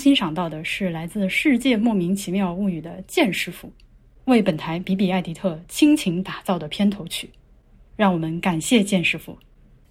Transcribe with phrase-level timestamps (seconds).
[0.00, 3.70] 欣赏到的是来自《世界莫名其妙物语》的剑师傅
[4.24, 7.28] 为本台比比艾迪特倾情打造的片头曲，
[7.96, 9.36] 让我们感谢剑师傅。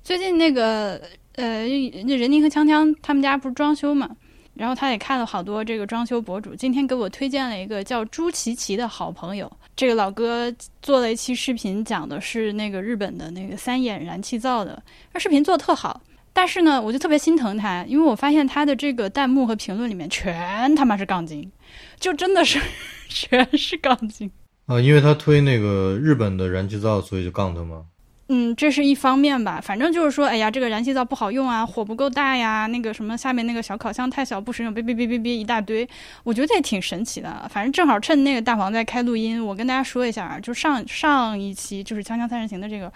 [0.04, 1.00] 最近那个
[1.34, 4.10] 呃，那任宁和锵锵他们家不是装修嘛，
[4.56, 9.52] 然后他也看了好多这个装修博主，今天给我推荐了一个叫朱琪琪的好朋友。
[9.76, 14.82] 这个老哥做了一期视频，讲的是那个日本的那个三眼燃气灶的，
[15.14, 16.02] 那视频做的特好。
[16.34, 21.52] 但是呢，我就特别心疼他，因为我发现他的这个弹幕和评论里面全他妈是杠精，
[22.00, 22.60] 就真的是
[23.10, 24.32] 全是杠精。
[24.68, 27.86] 啊，因为他推那个日本的燃气灶，所以就杠他吗？
[28.32, 35.90] 嗯，这是一方面吧，反正就是说，哎呀，这个燃气灶不好用啊，火不够大呀，那个什么下面那个小烤箱太小不实用，哔哔哔哔哔一大堆，
[36.24, 37.50] 我觉得也挺神奇的。
[37.50, 42.94] 反正正好趁那个大黄在开录音，我跟大家说一下，就上上一期就是《锵锵三人行》的这个，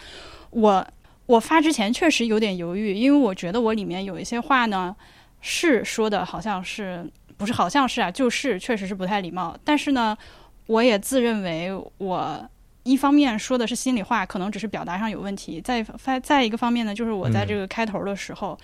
[0.51, 0.87] 我
[1.25, 4.95] 我发之前确实有点犹豫，因为我觉得我里面有一些话呢
[5.41, 10.17] 是说的好像是不是好像是啊，就是确实是不太礼貌，但是呢，
[10.67, 12.49] 我也自认为我。
[12.85, 18.59] 一方面说的是心里话，可能只是表达上有问题；再再再一个方面呢，就是我在这个开头的时候，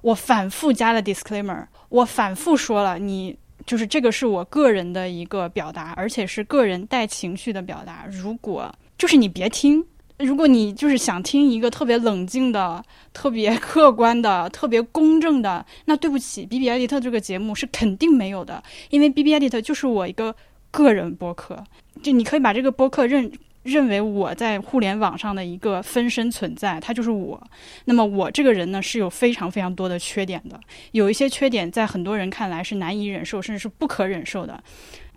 [0.00, 3.36] 我反复加了 disclaimer，我反复说了，你
[3.66, 8.06] 就是这个是我个人的一个表达，而且是个人带情绪的表达。
[8.10, 9.84] 如果就是你别听，
[10.18, 20.34] 如果你就是想听一个特别冷静的、 特别客观的、 特别公正的，那对不起，B B Edit 这个节目是肯定没有的，因为 B B Edit 就是我一个
[20.70, 21.64] 个人播客，
[22.02, 23.30] 就你可以把这个播客认。
[23.64, 27.42] 认为我在互联网上的一个分身存在，他就是我。
[27.84, 30.58] 那么我这个人呢，是有非常非常多的缺点的。
[30.92, 34.62] 有一些缺点在很多人看来是难以忍受，甚至是不可忍受的。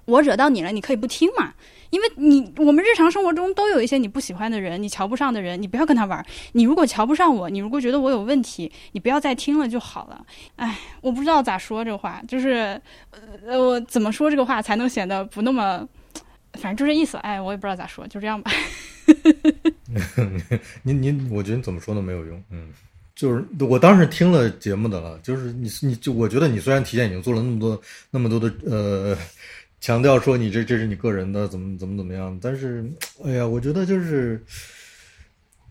[0.05, 1.53] 我惹到你了，你可以不听嘛？
[1.89, 6.25] 因为你我们日常生活中都有一些你不喜欢的人，你瞧不上的人，你不要跟他玩。
[6.53, 10.25] 你如果瞧不上我，你如果觉得我有问题，你不要再听了就好了。
[10.55, 12.81] 哎，我不知道咋说这话，就是
[13.45, 15.87] 呃，我怎么说这个话才能显得不那么。
[16.55, 18.51] 反正就这意思，哎，我也不知道咋说，就这样吧。
[20.83, 22.69] 您您，我觉得你怎么说都没有用，嗯，
[23.15, 29.17] 就是我当时听了节目的了，就是你你就我觉得你虽然提前已经做了那么多那么多的呃
[29.81, 32.85] 强调说你这这是你个人的怎么怎么怎么样，但是
[33.25, 34.39] 哎呀，我觉得就是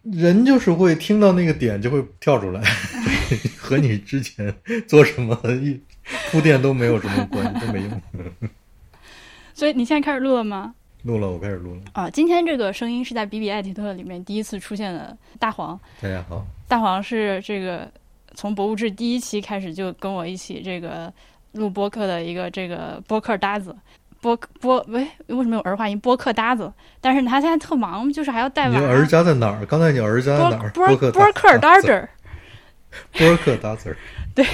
[0.03, 2.61] 人就是会听到那个点就会跳出来，
[3.57, 4.53] 和你之前
[4.89, 5.81] 做什么一
[6.33, 8.03] 铺垫都没有什么关系，都没用。
[9.55, 10.75] 所以你现在开始录了吗？
[11.05, 11.83] 录了，我开始录了。
[11.93, 15.17] 啊，今天这个声音是在 B B 艾迪特里面第一次出现的。
[15.39, 16.45] 大黄，大家好。
[16.67, 17.89] 大黄是这个
[18.35, 21.13] 从博物志第一期开始就跟我一起这个
[21.53, 23.75] 录播客的一个这个播客搭子。
[24.21, 25.99] 播播喂，为什么有儿化音？
[25.99, 26.73] 播客搭子。
[27.01, 28.79] 但是他现在特忙，就是还要带娃。
[28.79, 29.65] 你儿家在哪儿？
[29.67, 30.71] 刚才你儿家在哪儿？
[30.71, 32.09] 播客 播客搭子。
[33.13, 33.97] 播客搭子。
[34.35, 34.45] 对。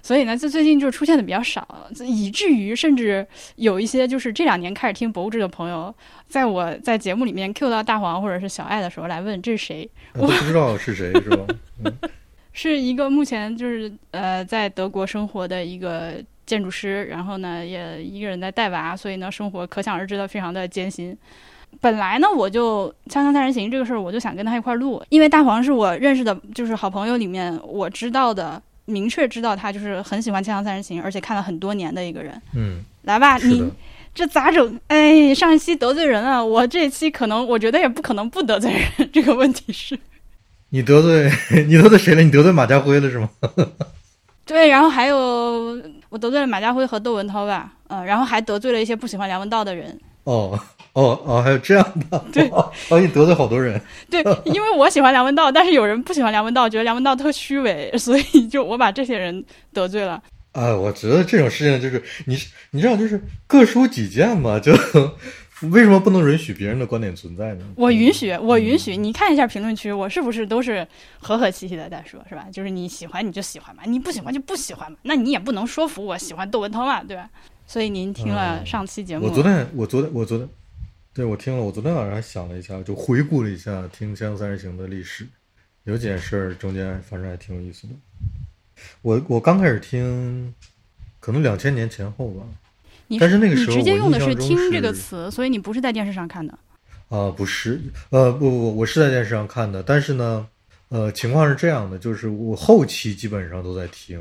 [0.00, 5.94] 所以呢，就最近就出现的比较少，以至于甚至有一些就是这两年开始听博物志的朋友，
[6.26, 11.44] 在我在节目里面 Q 到大黄或者是小爱的时候来问这是谁，我都不知道是谁，是吧？
[12.54, 16.14] 是一个目前就是呃在德国生活的一个
[16.48, 21.16] 建筑师，然后呢也一个人在带娃，所以呢生活可想而知的非常的艰辛。
[21.80, 28.60] 本来呢我就《锵锵三人行》这个事儿，我就想跟他一块儿录，因为大黄是我认识的，就是好朋友里面我知道的。
[28.90, 32.40] 明确知道他就是很喜欢《锵锵三人行》，而且看了很多年的一个人。
[32.54, 33.62] 嗯，来吧，你
[34.14, 34.80] 这咋整？
[34.86, 39.10] 哎，上一期得罪人了，我这期可能我觉得也不可能不得罪人。
[39.12, 39.98] 这个问题是，
[40.70, 41.30] 你得罪
[41.68, 42.22] 你得罪谁了？
[42.22, 43.28] 你得罪马家辉了是吗？
[44.46, 49.98] 对，然后还有我得罪了马家辉和窦文涛吧，嗯，然后还得罪了一些不喜欢梁文道的人。
[50.24, 50.58] 哦。
[50.94, 60.20] 哦哦，还有这样的， 对，哦，你得罪好多人， 对，因为我喜欢梁文道，但是有人不喜欢梁文道，觉得梁文道特虚伪， 所以就我把这些人得罪了。
[60.52, 62.36] 啊，我觉得这种事情就是你，
[62.72, 64.72] 你知道，就是各抒己见嘛，就
[65.70, 67.64] 为什么不能允许别人的观点存在呢？
[67.76, 70.86] 我允许，我允许，你看一下评论区，我是不是都是
[71.18, 72.46] 和和气气的在说，是吧？
[72.52, 77.28] 就是你喜欢你就喜欢嘛，你不喜欢就不喜欢嘛，那你也不能说服我喜欢窦文涛嘛，对吧？
[77.66, 80.48] 所以您听了上期节目，我昨天，我昨天，我昨天。
[81.14, 85.26] 对，我听了，我昨天晚上还想了一下，就回顾了一下《听锵锵三人行》的历史，
[85.82, 87.94] 有几件事儿中间反正还挺有意思的。
[89.02, 90.54] 我我刚开始听，
[91.18, 92.46] 可能两千年前后吧，
[93.18, 96.58] 但是那个时候你直接用的是“听”这个词，所以你不是在电视上看的。
[97.08, 100.46] 啊，不是，呃，不不不，我是在电视上看的，但是呢，
[100.88, 104.20] 呃，情况是这样的，就是我后期基本上都在听，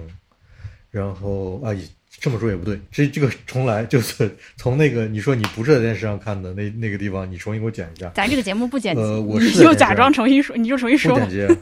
[0.90, 8.10] 然后啊，也这么说也不对，这这个重来，就是从那个你说你不是在电视上看的那那个地方，你重新给我剪一下。
[8.16, 11.20] 咱这个节目不剪辑，呃 我你就假装重新说，你就重新说不。
[11.20, 11.58] 剪接。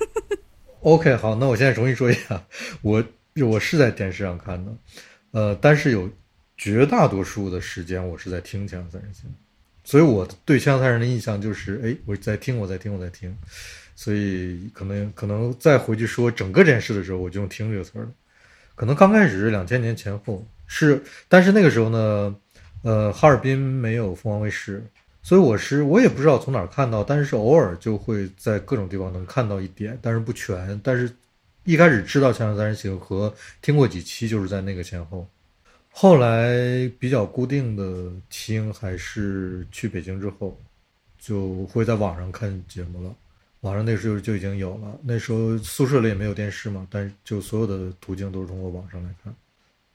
[0.81, 2.39] OK，好，那我现在重新说一下，
[2.83, 3.03] 我
[3.41, 4.71] 我是在电视上看的，
[5.31, 6.07] 呃，但是有
[6.57, 9.29] 绝大多数的时间我是在听《锵锵三人行》，
[9.83, 13.35] 所以我对《锵锵三人》的印象就是，哎，我在听，我在听，我在听，
[13.95, 18.09] 所以可能可能再回去说整个这件事的时候，我就用“听”这个词儿了。
[18.73, 22.35] 可能刚开始是两千年前后是，但是那个时候呢，
[22.83, 24.83] 呃，哈尔滨没有凤凰卫视，
[25.21, 30.79] 所以我是我也不知道从哪儿看到，但是偶尔就会在各种地方能看到一点，但是不全。
[30.83, 31.09] 但是
[31.63, 35.29] 一开始知道《锵锵三人行》和听过几期，就是在那个前后。
[35.97, 40.59] 后来比较固定的听还是去北京之后，
[41.17, 43.15] 就会在网上看节目了。
[43.61, 49.33] 网上那时候就已经有了，那时候宿舍里也没有电视嘛，但就所有的途径都是通过网上来看。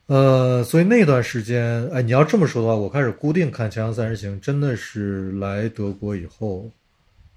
[0.07, 6.71] 呃，所以那段时间，哎，你要这么说的话，我开始固定看《锵锵三人行》，真的是来德国以后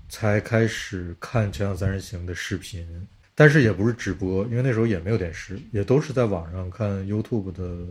[0.07, 2.87] 才开始看《锵锵三人行》的视频，
[3.35, 7.85] 但是也不是直播，因为那时候也没有电视，也都是在网上看 YouTube 的。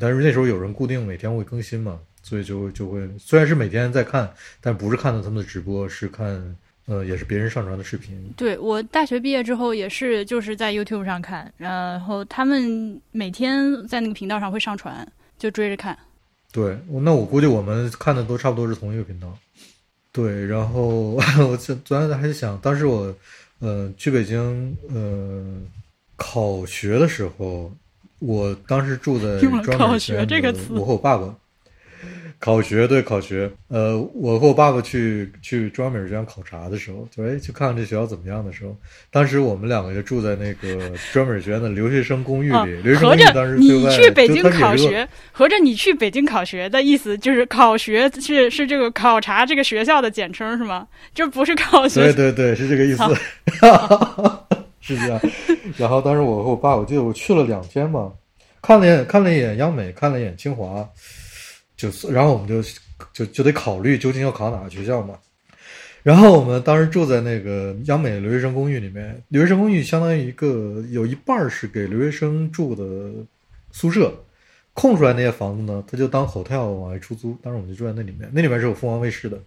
[0.00, 6.56] 但是那时候有人固定每天会更新嘛，所以就就会虽然是每天在看，但不是看到他们的直播，是看
[6.86, 8.32] 呃也是别人上传的视频。
[8.36, 15.06] 对我大学毕业之后也是就是在 YouTube 上看，然后他们每天在那个频道上会上传，
[15.38, 15.96] 就追着看。
[16.52, 19.38] 对，那我估计我们看的都差不多是同一个频道。
[20.10, 21.10] 对，然后
[21.48, 23.14] 我昨昨天还在想，当时我
[23.60, 25.62] 呃去北京呃
[26.16, 27.72] 考学的时候，
[28.20, 31.34] 我当时住在专考学门学这个词我和我爸爸。
[32.42, 38.74] 考学对考学，呃，我和我爸爸去去中央美术学院考察的时候，就哎去看看这学校怎么样的时候，
[39.10, 50.88] 当时我们两个就住在那个 专门学院的留学生公寓里，啊留学生公寓当时你去北京考学，合着你去北京考学的意思就是考学是是这个考察这个学校的简称是吗？
[51.12, 53.04] 就不是考学对对对，是这个意思，
[54.80, 55.20] 是这样。
[55.76, 58.12] 然后当时我和我爸，我记得我去了两天嘛，
[58.62, 60.88] 看了一眼看了一眼央美，看了一眼清华，
[61.76, 62.62] 就然后我们就
[63.12, 65.18] 就就得考虑究竟要考哪个学校嘛。
[66.02, 73.12] 然后我们当时住在那个央美留学生公寓里面，留学生公寓相当于一个有一半是给留学生住的
[73.70, 74.10] 宿舍，
[74.72, 77.36] 空出来那些房子呢，他就当 hotel 往外出租。
[77.42, 79.38] 当时我们就住在那里面，那里面是有凤凰卫视的。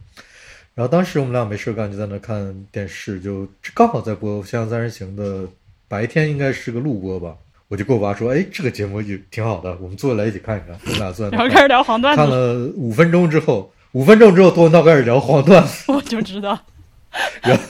[0.76, 5.48] 然后当时我们俩没事干，就在那看电视，就刚好在播《锵锵三人行》的
[5.94, 7.36] 白天，应该是个录播吧。
[7.68, 16.60] 我就跟我爸说：“哎，这个节目也挺好的，我们坐下来一起看一看。”我们俩坐在那然后开始聊黄段子看，了五分钟之后，五分钟之后，窦文涛开始聊黄段子， 我就知道。
[17.44, 17.64] 然后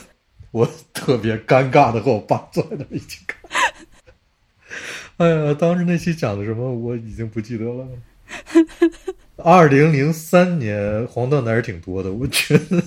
[0.52, 3.38] 我特别尴尬的和我爸坐在那儿一起看。
[5.18, 7.86] 哎呀，当时那期讲的什么我已经不记得了。
[9.36, 12.82] 二零零三年黄段子还是挺多的，我觉得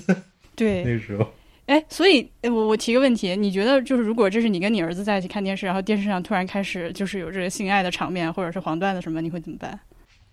[0.56, 1.32] 对，那时候。
[1.68, 9.80] 哎，所以呃我我提个问题，你觉得就是如果这是你跟你儿子在一起看电视，然后电视上突然开始就是有这个性爱的场面，或者是黄段子什么，你会怎么办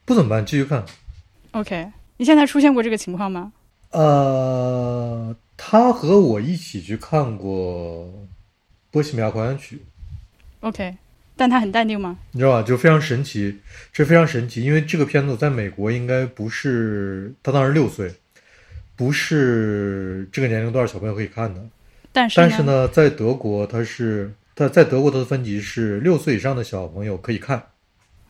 [0.04, 0.44] 不怎么办？
[0.44, 0.84] 继续看。
[1.50, 3.52] ？OK，你现在出现过这个情况吗？
[3.90, 8.06] 呃，他和我一起去看过
[8.90, 9.76] 《波西米亚狂想曲》
[10.60, 10.96] ，OK，
[11.36, 12.18] 但他很淡定吗？
[12.32, 12.62] 你知道吧？
[12.62, 13.60] 就非常神奇，
[13.92, 18.12] 这非常神奇，因为这个片子在美国应该不是他当时六岁，
[18.96, 21.60] 不是这个年龄段小朋友可以看的。
[22.12, 27.62] 但是但是，呢，在德国，它是它在德国它的分级是六岁以上的小朋友可以看。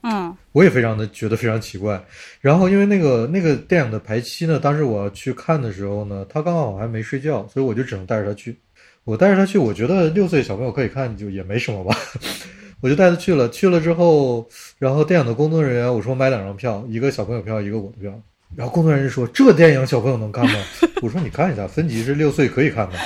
[0.06, 2.02] 嗯我也非常的觉得非常奇怪。
[2.40, 8.56] 然后因为那个那个电影的排期呢，当时我要去看的时候呢，他刚好还没睡觉，所以我就只能带着他去。
[9.04, 11.96] 我带着他去，我觉得六岁小朋友可以看，就也没什么吧。
[12.80, 14.46] 我就带他去了，去了之后，
[14.78, 18.20] 然后电影的工作人员我说买两张票，一个小朋友票，一个我的票。
[18.56, 20.58] 然后工作人员说这电影小朋友能看吗？
[21.02, 22.98] 我说你看一下，分级是六岁可以看的。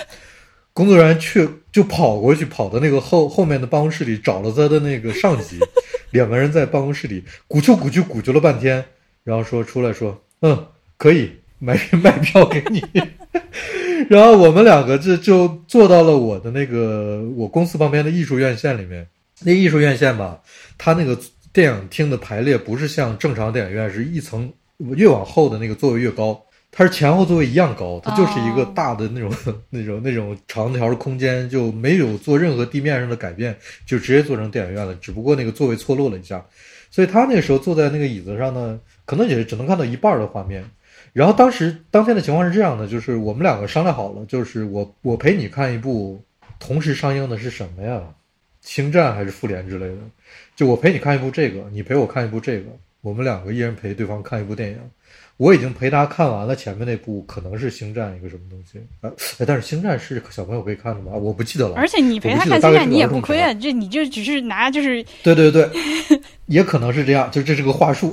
[0.72, 5.58] 工作人员去就跑过去，跑到那个后后面的办公室里找了他的那个上级，
[6.12, 8.84] 两个人在办公室里鼓秋鼓秋鼓秋了半天，
[9.24, 10.66] 然后说出来说，嗯，
[10.96, 12.82] 可以买 卖票给你。
[14.08, 19.06] 然后我们两个就就坐到了我的那个我公司旁边的艺术院线里面。
[19.40, 20.40] 那艺术院线吧，
[20.76, 21.18] 它那个
[21.52, 29.30] 电影厅的排列不是像正常电影院是一层越往后的那个座位越高，它是前后座位一样高，它就是一个哦大的那种、
[29.70, 34.94] 那种那种长条的空间，就没有做任何地面上的改变，就直接做成电影院了。
[34.96, 36.44] 只不过那个座位错落了一下，
[36.90, 40.64] 所以他那个时候坐在那个椅子上呢，可能也只能看到一半的画面。
[41.12, 46.22] 然后当时当天的情况是这样的，就是我们两个商量好了，就是我我陪你看一部
[46.60, 48.00] 同时上映的是什么呀？
[48.60, 49.96] 星战还是复联之类的？
[50.54, 52.66] 就我陪你看一部这个，你陪我看一部这个，
[53.00, 54.78] 我们两个一人陪对方看一部电影。
[55.36, 59.08] 我已经陪他看完了前面那部，可能是星战一个什么东西啊？
[59.38, 61.12] 哎，但是星战是小朋友可以看的吗？
[61.12, 61.76] 我不记得了。
[61.76, 65.70] 而且你陪他看星战，你也不亏啊，这你就只是拿就是对对对，
[66.46, 68.12] 也可能是这样，就这是个话术，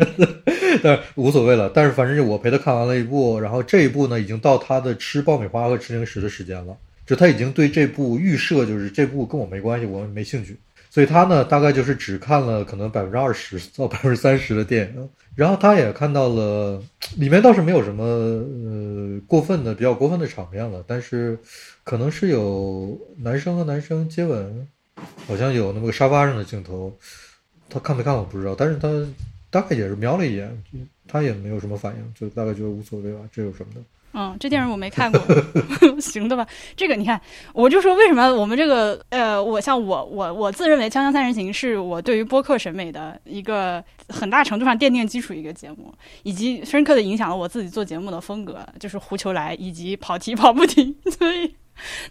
[0.82, 1.70] 但无所谓了。
[1.74, 6.76] 但是反正我陪他看完了一部，然后这一部呢，已经到他的吃爆米花和吃零食的时间了，
[7.06, 10.58] 就他已经对这部预设就是这部跟我没关系，我没兴趣，
[10.92, 15.08] 所以他呢大概就是只看了可能百分之二十到百分之三十的电影。
[15.34, 16.82] 然后他也看到了，
[17.16, 21.38] 里面倒是没有什么呃过分的、比较过分的场面了，但是
[21.82, 24.68] 可能是有男生和男生接吻，
[25.26, 26.94] 好像有那么个沙发上的镜头，
[27.70, 28.88] 他看没看我不知道，但是他
[29.48, 30.62] 大概也是瞄了一眼，
[31.08, 33.80] 他也没有什么反应，就大概觉得无所谓吧，这有什么的。
[34.14, 35.20] 嗯，这电影我没看过，
[36.00, 36.46] 行的吧？
[36.76, 37.20] 这个你看，
[37.54, 45.92] 我就说为什么我们这个呃，我像我我我自认为《锵锵三人行》是我对于播客审美的一个很大程度上奠定基础一个节目，
[46.24, 50.94] 以及深刻的影响了我自己做节目的风格，就是胡球来以及跑题跑不停。
[51.18, 51.54] 所以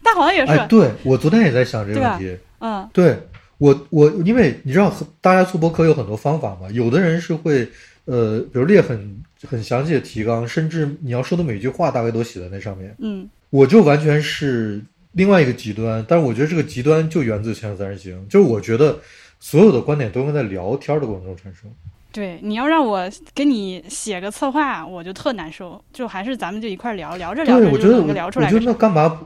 [0.01, 3.15] 大黄也是，哎，对我昨天也在想这个问题，嗯，对
[3.59, 4.91] 我我因为你知道
[5.21, 7.69] 大家做播客有很多方法嘛，有的人是会
[8.05, 9.21] 呃，比如列很。
[9.47, 12.95] 很详细的提纲，甚至你要说的每一句话大概都写在那上面。
[12.99, 14.79] 嗯，我就完全是
[15.13, 18.99] 另外一个极端，但是我觉得这个极端就源自《锵锵三人行》，就是我觉得
[19.39, 21.69] 所有的观点都应该在聊天的过程中产生。
[22.11, 25.83] 对，你要让我给你写个策划，我就特难受。
[25.91, 28.47] 就还是咱们就一块聊聊着聊着就能聊出来。
[28.47, 29.21] 我觉得那干嘛？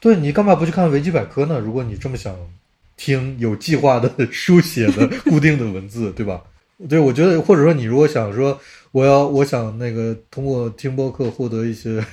[0.00, 1.58] 对你干嘛不去看维基百科呢？
[1.58, 2.34] 如果你这么想
[2.96, 6.40] 听有计划的 书写的固定的文字，对吧？
[6.88, 8.58] 对，我觉得或者说你如果想说。
[8.92, 12.04] 我要，我想那个通过听播客获得一些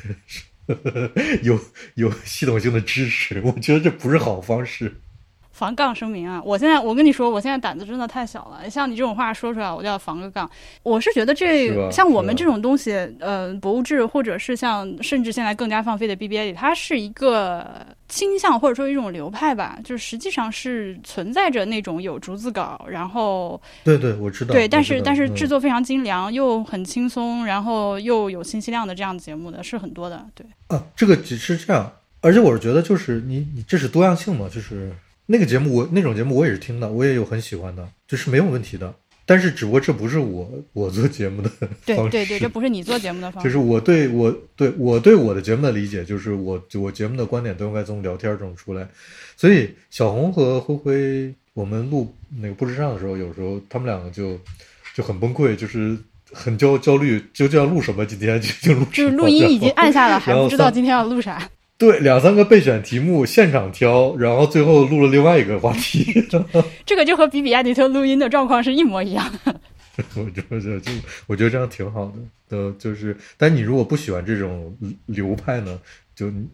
[1.44, 1.60] 有
[1.96, 5.02] 有系统性的支持，我觉得这不是好方式。
[5.56, 6.42] 防杠声明啊！
[6.44, 8.70] 我现在我跟你说，我现在胆子真的太小了。
[8.70, 10.50] 像你这种话说出来，我就要防个杠。
[10.84, 17.66] 我是觉得这像我们这种东西，呃，博物志或者是像甚至现在更加放飞的 B B A 里，它是一个
[18.10, 24.54] 倾向或者说一种流派吧，就是实际上是存在着那种有逐字稿，然后对对，我知道。
[24.54, 30.26] 对，但是但是制作非常精良，又很轻松，然后又有信息量的这样的节目的是很多的。
[30.36, 34.92] 对啊，这个只是这样，而且我是觉得就是你你这是多样性嘛，就是。
[35.26, 38.94] 那个节目我那种节目我也是听的，我也有很喜欢的，就是没有问题的。
[39.28, 43.50] 但是只不过这不是我我做节目的方式，对对对，这不是你做节目的方式。
[43.50, 48.88] 就是我对我对我对我的节目的理解，就是我我节目的观点都应该从聊天中出来。
[49.36, 54.40] 所以小红和灰灰，我们录那个不时尚的时候，有时候他们两个就
[54.94, 55.98] 就很崩溃，就是
[56.32, 58.06] 很焦焦虑，究竟要录什么？
[58.06, 61.50] 今天就就录就是录音已经按下了，还不知道今天要录啥。
[61.78, 66.06] 对，两三个备选题目现场挑，然后最后录了另外一个话题。
[66.86, 69.30] 这个就和比比亚迪特录音的状况是一模一样。
[70.16, 70.92] 我觉得就
[71.28, 72.14] 我觉得这样挺好的。
[72.50, 74.74] 呃，就是，但你如果不喜欢这种
[75.08, 75.78] 流派呢，
[76.16, 76.48] 就你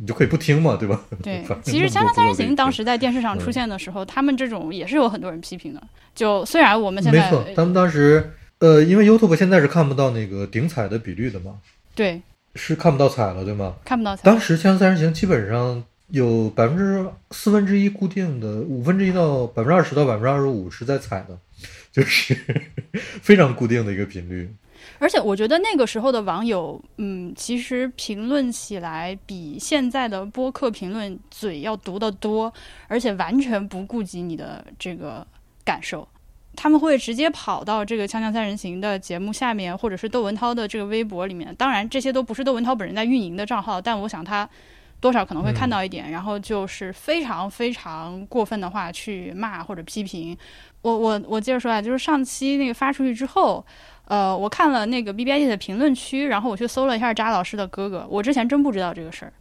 [0.00, 1.00] 你就可以不听嘛，对吧？
[1.22, 5.82] 对， 其实《锵锵三人行》当时在电视上出现的时候，他们这种也是有很多人批评的。
[6.14, 11.54] 就虽然我们现在没错，他们当时呃，因为 YouTube 现在是看不到那个顶彩的比率的嘛。
[11.94, 12.20] 对。
[12.56, 13.76] 是看不到彩了，对吗？
[13.84, 14.22] 看不到彩。
[14.22, 21.38] 当时《锵锵三人行》基本上有百分之四分之一固定的，五分之一到百分之二十到百分之二十五是在彩的，
[21.92, 22.34] 就是
[23.20, 24.50] 非常固定的一个频率。
[24.98, 32.52] 而且我觉得那个时候的网友，嗯，其实评论起来比现在的播客评论嘴要毒得多，
[32.86, 35.26] 而且完全不顾及你的这个
[35.64, 36.06] 感受。
[36.56, 41.54] 他们会直接跑到这个《锵锵三人行》的节目下面，或者是窦文涛的这个微博里面。
[41.56, 44.48] 当然，这些都不是窦文涛本人在运营的账号，但我想他
[44.98, 50.36] 多少可能会看到一点，然后就是非常非常过分的话去骂或者批评。
[50.82, 53.64] 我我我接着说啊，就是上期那个发出去之后，
[54.06, 59.32] 呃，我看了那个 B B I D 的评论区，然后我去搜了一下扎老师的哥哥，我之前真不知道这个事儿，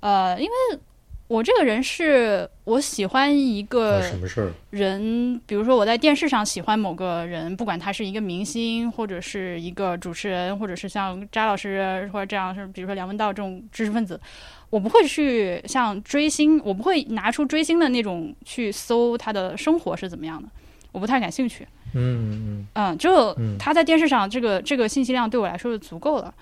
[0.00, 0.80] 呃，因为。
[1.26, 14.20] 我这个人是我喜欢一个什么事儿人，比如说我在电视上喜欢某个人，不管他是一个明星，或者是一个主持人，或者是像扎老师或者这样是，比如说梁文道这种知识分子，
[14.68, 20.48] 我不会去像追星，我不会拿出追星的那种去搜他的生活是怎么样的，
[20.92, 21.66] 我不太感兴趣。
[21.94, 26.34] 嗯嗯嗯，就他在电视上这个这个信息量对我来说是足够了。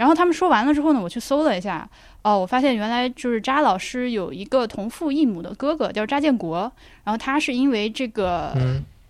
[0.00, 1.86] 然后他们说完了之后呢，我去搜了一下。
[2.22, 6.72] 哦，我发现原来就是扎老师有一个同父异母的哥哥叫扎建国，
[7.04, 8.56] 然后他是因为这个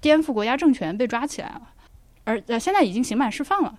[0.01, 1.63] 颠覆国家政权被抓起来了，
[2.25, 3.73] 而呃现在已经刑满释放了。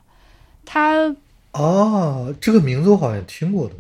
[0.64, 1.14] 他
[1.52, 3.76] 哦，这个名字我好像听过的。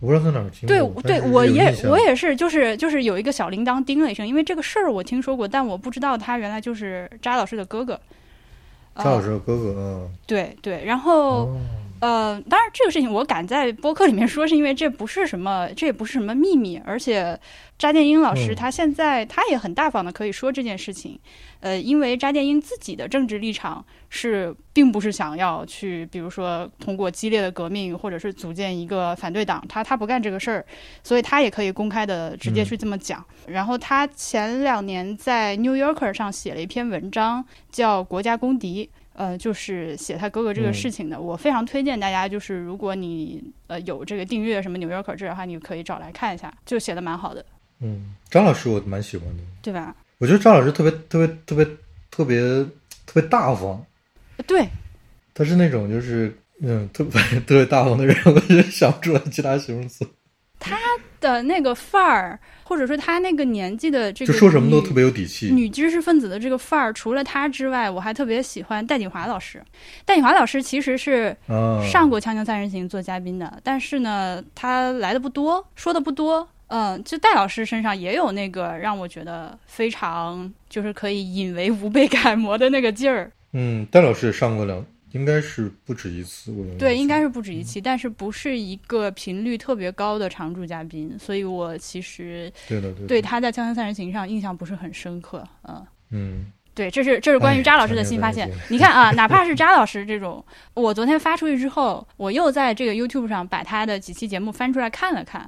[0.00, 7.98] 我不知道在哪儿听对过，对，我也我也是，就是就是有一个小铃铛叮了一声，因为这个事儿我听说过，但我不知道他原来就是扎老师的哥哥。
[8.96, 11.60] 扎老呃师的哥哥，嗯，对对，然后、哦，
[12.00, 17.38] 呃，当然这个事情我敢在播客里面说，是因为这不是什么，这也不是什么秘密，而且
[17.78, 21.18] 扎电英老师嗯他现在他也很大方的可以说这件事情，
[21.60, 30.66] 呃，因为扎电英自己的政治立场是并不是想要去，比如说通过激烈的革命或者是组建一个反对党，他他不干这个事儿，
[31.02, 33.24] 所以他也可以公开的直接嗯去这么讲。
[33.46, 38.90] 然后他前两年在《New Yorker》上写了一篇文章，叫《国家公敌》。
[39.14, 40.74] 呃，就是写他哥哥这个嗯。
[40.74, 47.44] 事情的，我非常推荐大家，就是如果你呃有这个订阅什么《纽约客》这的话，你可以找来看一下，就写的蛮好的，
[47.80, 49.94] 嗯，张老师我蛮喜欢的，对吧？
[50.18, 51.64] 我觉得张老师特别特别特别
[52.10, 52.40] 特别
[53.06, 53.84] 特别大方，
[54.46, 54.66] 对，
[55.32, 60.06] 他是那种就是嗯特别 特别大方的人，我就想不出来其他形容词，
[61.20, 65.50] 的那个范儿，或者说他那个年纪的这个就说什么都特别有底气。
[65.50, 69.62] 女知识分子的这个范儿，除了他之外，我还特别喜欢戴锦华老师。
[70.04, 76.48] 戴锦华老师其实是啊，上过《锵锵三人行》做嘉宾的，但是呢，他来的不多，说的不多。
[76.68, 83.30] 嗯，就戴老师身上也有那个让我觉得非常就是可以引为吾辈楷模的那个劲儿。
[83.52, 95.46] 嗯，戴老师也上过两，应该是不止一次，我有对，应该是不止一期，但是不是一个频率特别高的常驻嘉宾，所以我其实对的对对他在《锵锵三人行》上印象不是很深刻。
[95.68, 98.50] 嗯，嗯对，这是这是关于哎扎老师的新发现。
[98.68, 100.44] 你看啊， 哪怕是扎老师这种，
[100.74, 105.42] 我昨天发出去之后，我又在这个 YouTube 上把他的几期节目翻出来看了看，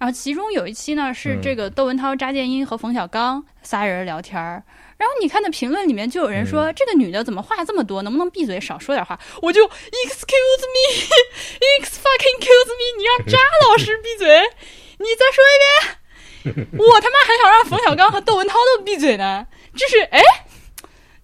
[0.00, 4.64] 然后其中有一期呢是嗯这个窦文涛、扎建英和冯小刚仨人聊天儿。
[5.02, 9.18] 然后你看那评论里面就有人说、嗯这个女的怎么话这么多，能不能闭嘴少说点话？
[9.42, 13.36] 我就 Excuse me，Ex fucking excuse me，你让扎
[13.68, 14.28] 老师闭嘴，
[14.98, 15.56] 你再说一
[16.54, 16.68] 遍。
[16.78, 20.20] 我他妈还想让冯小刚和窦文涛都闭嘴呢，这是哎，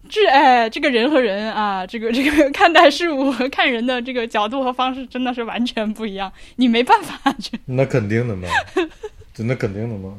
[0.09, 8.49] 这哎，这个人和人啊，这个这个 看待事物和看人的这个角度和方式真的是完全不一样，你没办法这，那肯定的嘛，
[9.35, 10.15] 对那肯定的嘛。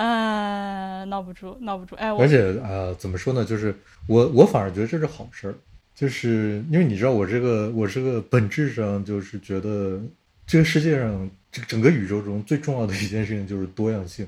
[0.00, 3.44] 呃，闹不住，闹不住，哎，我而且啊、怎么说呢？
[3.44, 3.74] 就是
[4.06, 5.54] 我我反而觉得这是好事儿，
[5.94, 10.00] 就是因为你知道我这个我这个本质上就是觉得
[10.46, 14.26] 这个世界上这整个宇宙中最重要的一件事情就是多样性。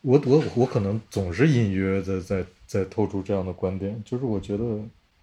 [0.00, 4.64] 我我我可能总是隐约在在在透出这样的观点，就是我觉得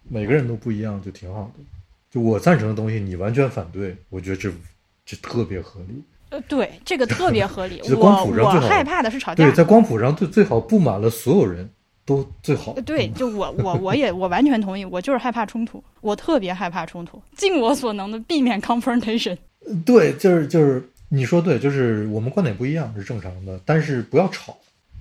[0.08, 1.62] 每个人都不一样就挺好的。
[2.10, 4.50] 就我赞成的东西，你完全反对，我觉得这
[5.04, 6.02] 这特别合理。
[6.30, 7.80] 呃，对，这个特别合理。
[7.84, 9.52] 这光我谱上最好我害怕的是吵架对，。
[9.52, 11.68] 在光谱上最最好布满了所有人
[12.06, 12.82] 都最好呃。
[12.82, 19.36] 对，就我我我也我完全同意，我就是害怕冲突，我特别害怕冲突，尽我所能的避免 confrontation。
[19.84, 24.56] 对，就是就是你说对，就是我们观点不一样是正常的，但是不要吵。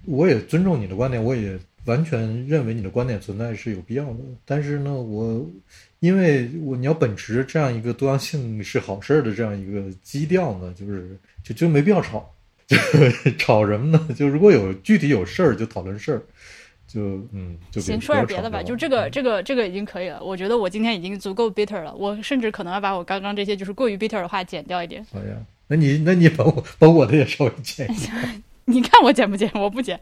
[0.05, 4.19] 我也尊重你的观点，我也完全认为你的观点存在是有必要的。
[4.45, 5.45] 但是呢，我
[5.99, 12.33] 因为我你要本持这样一个多样性是好事儿的这样一个基调呢，就是就就没必要吵。
[12.67, 12.77] 就
[13.39, 14.07] 吵什么呢？
[14.15, 16.21] 就如果有具体有事儿就讨论事儿，
[16.87, 17.01] 就
[17.33, 20.23] 嗯就别行，说点别的吧，就这个这个这个已经可以了。
[20.23, 25.03] 我觉得我今天已经足够 bitter 了，我甚至可能要把我刚刚这些就是过于 bitter 的话剪掉一点。
[25.11, 25.35] 好呀。
[25.67, 28.11] 那你那你把我把我的也稍微剪一下。
[28.65, 29.49] 你看我剪不剪？
[29.55, 29.99] 我不剪。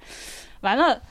[0.61, 1.01] 完了，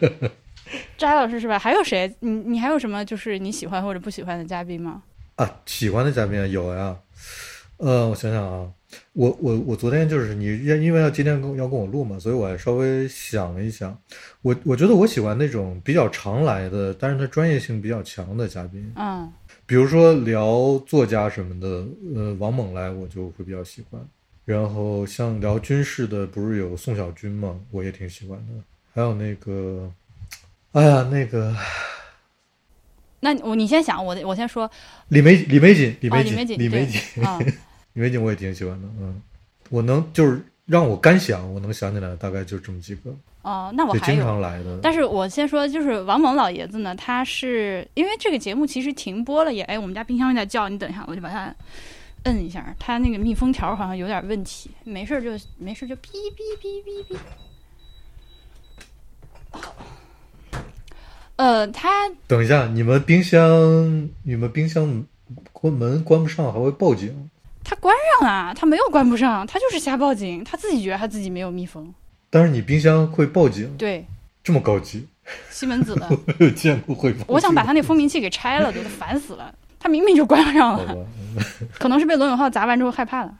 [0.98, 1.58] 扎老师是吧？
[1.58, 2.14] 还有谁？
[2.20, 5.02] 你你还有什么就是你喜欢或者不喜欢的嘉宾吗？
[5.36, 6.96] 啊，喜欢的嘉宾啊有呀，
[7.78, 8.70] 呃，我想想啊，
[9.12, 13.98] 我我我昨天就是你因因为要今天跟要跟我录嘛，所以我还稍微想了一想，
[14.42, 19.32] 我我觉得我喜欢那种比较常来的，但是他专业性比较强的嘉宾，嗯
[19.66, 24.00] 比如说聊作家什么的，呃，王猛来我就会比较喜欢，
[24.44, 28.52] 然后像聊军事的，不是有宋小军嘛，我也挺喜欢的，
[28.94, 29.90] 还有那个，
[30.74, 31.54] 哎呀，那个
[33.20, 34.70] 那我你先想，我我先说。
[35.08, 37.24] 李梅李梅锦，李啊，梅锦，李梅锦，李梅对锦。
[37.24, 37.38] 啊，
[37.94, 39.22] 李梅锦我也挺喜欢的，嗯，
[39.70, 44.20] 我能就是让我干想，我能想起来大概就这么几个，哦，那我还经。
[44.20, 44.78] 常来的。
[44.82, 51.54] 但是我先说，就是王蒙老爷子呢，他是因为这个节目其实停播了也，哎，我们家冰箱又在叫，你等一下，我就把它
[52.24, 57.18] 摁一下，它那个密封条好像有点问题，没事就没事就哔哔哔哔哔。
[61.36, 65.04] 呃，他等一下，你们冰箱，你们冰箱
[65.52, 67.30] 关门关不上还会报警？
[67.64, 71.92] 他关上了，他没有关不上，他就是瞎报警，他自己觉得他自己没有密封。
[72.30, 74.04] 但是你冰箱会报警，对，
[74.42, 75.06] 这么高级，
[75.50, 77.14] 西门子的， 我没有见过会。
[77.26, 79.52] 我想把他那蜂鸣器给拆了，都烦死了。
[79.80, 81.06] 他明明就关上了，
[81.78, 83.34] 可能是被罗永浩砸完之后害怕了。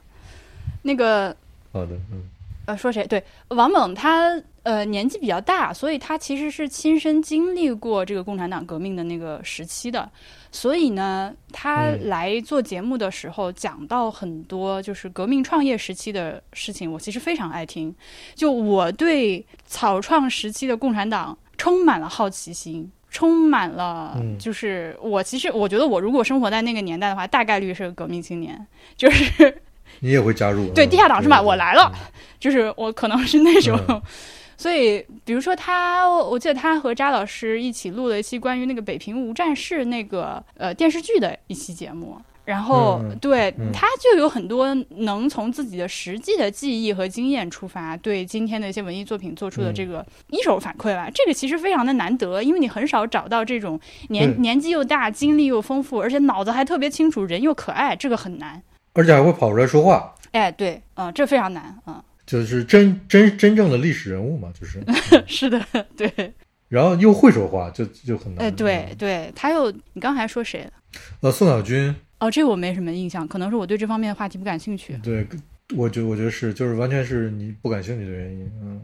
[0.83, 1.35] 那个
[1.71, 2.21] 好的，嗯
[2.65, 3.05] 呃，说谁？
[3.05, 10.09] 对，王猛他呃年纪比较大，所以他其实是亲身经历过这个共产党革命的那个时期的，
[10.51, 17.93] 所以呢，他嗯来做节目的时候讲到很多就是革命创业时期的事情，我其实非常爱听。
[18.33, 22.91] 就我对草创时期的共产党充满了好奇心。
[23.11, 29.57] 充满了，嗯就是我其实我觉得我如果生活在那个年代的话，大概率是个革命青年，就是
[29.99, 30.67] 你也会加入？
[30.73, 31.91] 对嗯地下党是吧我来了，
[32.39, 34.01] 就是我可能是那种，嗯
[34.57, 42.17] 所以比如说他，我记得他和扎老师一起录了一期关于那个北平无战事那个呃电视剧的一期节目。
[42.45, 51.09] 然后，对嗯他就有很多能从自己的实际的记忆和经验出发，对今天的一些文艺作品做出的嗯这个一手反馈吧。
[51.11, 53.79] 这个其实非常的难得，因为你很少找到这种
[54.09, 58.61] 年年纪又大、经历又丰富，而且脑子还特别清楚、人又可爱，这个很难。
[58.95, 62.03] 而且还会跑出来说话，哎，对，嗯、这非常难，嗯。
[62.25, 64.83] 就是真真真正的历史人物嘛，就是，
[65.27, 65.63] 是的，
[65.95, 66.33] 对，
[66.69, 68.43] 然后又会说话，就就很难。
[68.43, 70.71] 哎，对对，他又，你刚才说谁了？
[71.19, 74.97] 呃，宋小军，哦，这我没什么印象，可能是我对这方面的话题不感兴趣。
[75.03, 75.27] 对，
[75.75, 78.81] 我觉我觉得是，就是完全是你不感兴趣的原因，嗯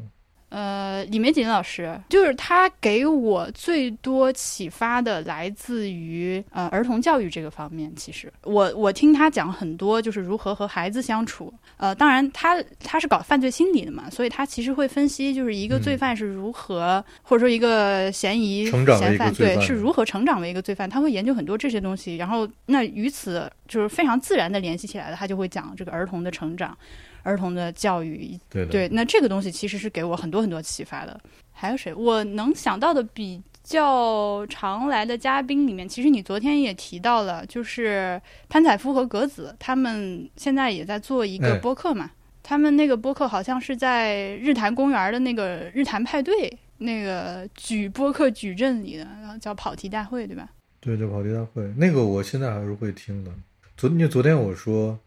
[0.51, 7.89] 呃，李玫瑾老师，就是他给我最多启发的来自于呃儿童教育这个方面。
[7.95, 11.53] 其实我我听他讲很多，就是如何和孩子相处。
[11.77, 22.17] 呃，当然他他是搞犯罪心理的嘛，所以他其实会分析，就是一个罪犯是如何，或者说一个嫌疑成长嫌犯对是如何成长为一个罪犯，他会研究很多这些东西。
[22.17, 26.77] 然后那与此就是非常自然的联系起来的，他就会讲这个儿童的成长。
[27.23, 31.19] 儿童的教育，对，对，那这个东西其实是给我很多很多启发的。
[31.51, 31.93] 还有谁？
[31.93, 42.09] 我能想到的比较常来的嘉宾里面，其实你昨天也提到了，就是潘采夫和格子，他们现在也在做一个哎播客嘛。
[42.41, 50.49] 他们那个播客好像是在日坛公园的那个日坛派对那个举播客矩阵里的，然后叫跑题大会，对吧？
[50.79, 53.31] 对对，跑题大会那个我现在还是会听的。
[53.77, 54.97] 昨因为昨天我说，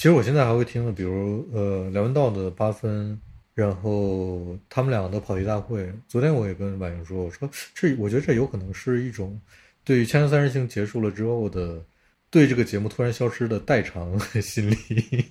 [0.00, 3.20] 其实我现在还会听的，比如呃梁文道的八分，
[3.52, 5.92] 然后他们两个的跑题大会。
[6.08, 9.38] 昨天我也跟婉莹说，我说这我觉得这有可能是一种
[9.84, 11.84] 对于《锵锵三人行》结束了之后的
[12.30, 15.26] 对这个节目突然消失的代偿心理。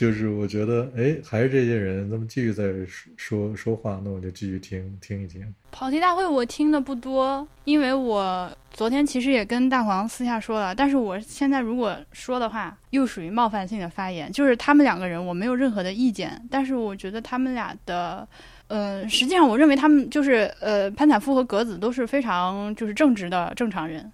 [0.00, 2.72] 就是我觉得，哎，还是这些人，他们继续在
[3.18, 5.46] 说说话，那我就继续听听一听。
[5.70, 18.26] 跑题大会我听的不多，因为我昨天其实也跟大黄私下说了，但是我现在如果说的话，又属于冒犯性的发言，就是他们两个人我没有任何的意见，但是我觉得他们俩的。
[18.68, 24.10] 呃，实际上，我认为他们就是呃，潘采夫和格子都是非常就是正直的正常人，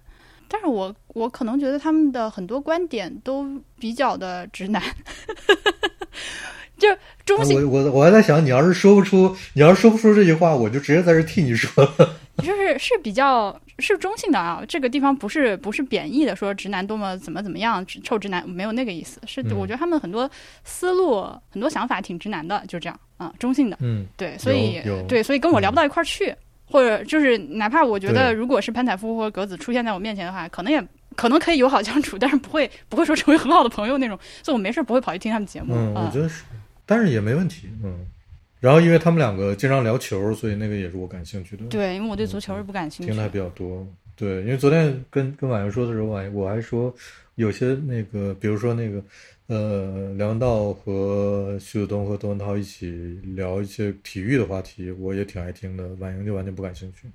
[0.49, 3.45] 但是我我可能觉得他们的很多观点都
[3.79, 4.81] 比较的直男，
[6.77, 6.87] 就
[7.25, 11.83] 中性我我我还在想，你要是说不出，你要是说不出这句话，我就直接在这替你说。
[11.97, 12.15] 了。
[12.37, 19.57] 就是是比较是中性的啊，这个地方不是不是贬义的，说直男多么怎么怎么样，直臭直男没有那个意思，是嗯。
[19.57, 20.29] 我觉得他们很多
[20.63, 26.31] 思路、很多想法挺直男的，就这样啊，中性的，嗯，对，所以对，所以跟我聊不到一块儿去，
[26.69, 36.43] 或者就是哪怕我觉得如果是潘采夫或格子出现在我面前的话，可能也可能可以友好相处， 但是不会不会说成为很好的朋友那种，所以我没事不会跑去听他们节目嗯，啊我觉得是，
[36.85, 37.69] 但是也没问题。
[37.83, 38.05] 嗯，
[38.59, 43.85] 然后因为他们两个经常聊球，所以那个也是我感兴趣的，对，因为我对足球是不感兴趣的听的还比较多。
[44.15, 46.93] 对，因为昨天跟跟婉莹说的时候，我还我还说
[47.35, 48.99] 有些那个，比如说那个
[49.47, 55.87] 呃，梁文道和徐子东和窦文涛一起聊一些体育的话题，我也挺爱听的。
[55.99, 57.07] 婉莹就完全不感兴趣，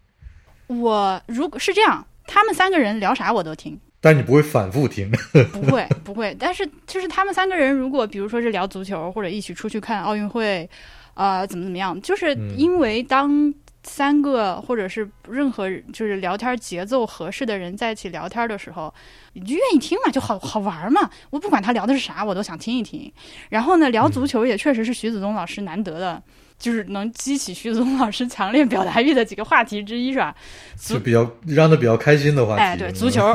[0.75, 3.79] 我如果是这样，他们三个人聊啥我都听。
[4.01, 5.11] 但你不会反复听。
[5.53, 6.35] 不会，不会。
[6.39, 10.69] 但是就是他们三个人，如果比如说是聊足球，或者一起出去看奥运会，
[11.15, 13.53] 呃，怎么怎么样，就是嗯因为当
[13.85, 18.93] 三个或者是任何就是聊天节奏合适的人在一起聊天的时候，
[19.33, 21.11] 你就愿意听嘛，就好好玩嘛。
[21.31, 23.13] 我不管他聊的是啥，我都想听一听。
[23.51, 26.23] 然后呢，聊足球也确实是徐子东老师难得的。
[26.59, 30.33] 就是能激起徐子东老师强烈表达欲的几个话题之一，是吧？
[30.77, 32.63] 足就比较让他比较开心的话题。
[32.63, 33.35] 哎，对，嗯足球，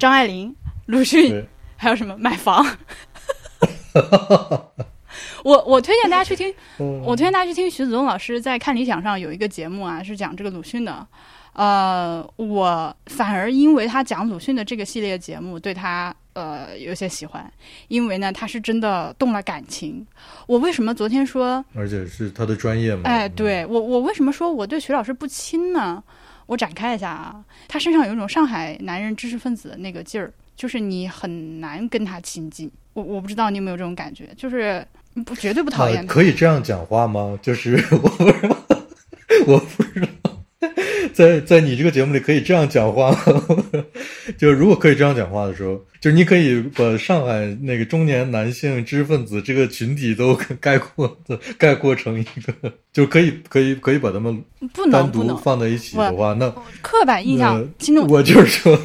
[0.00, 0.52] 张爱玲、
[0.86, 1.46] 鲁迅，
[1.78, 2.66] 还有什么买房。
[5.46, 11.06] 我我推荐大家去听，嗯我推荐大家去听徐子东老师在看理想上有一个节目啊，是讲这个鲁迅的。
[11.52, 17.48] 呃，我反而因为他讲鲁迅的这个系列节目，对他呃有些喜欢，
[17.86, 20.04] 因为呢他是真的动了感情。
[20.48, 23.02] 我为什么昨天说而且是他的专业嘛。
[23.04, 26.02] 哎，嗯，对我，我为什么说我对徐老师不亲呢？
[26.46, 32.68] 我展开一下啊，他身上有一种上海男人知识分子的那个劲儿，就是你很难跟他亲近。
[32.94, 34.86] 我我不知道你有没有这种感觉，就是
[35.24, 36.06] 不绝对不讨厌。
[36.06, 37.38] 可以这样讲话吗？
[37.42, 38.56] 就是 我不知道，
[39.46, 40.68] 我不知道，
[41.12, 43.44] 在在你这个节目里可以这样讲话吗？
[44.36, 54.42] 就是如果可以这样讲话的时候，就是你可以把上海那个中年男性知识分子这个群体都概括的概括成一个，就可以可以可以把他们
[54.74, 56.50] 不能单不能独放在一起的话，那
[56.82, 58.78] 刻板印象呃，听众我就是说，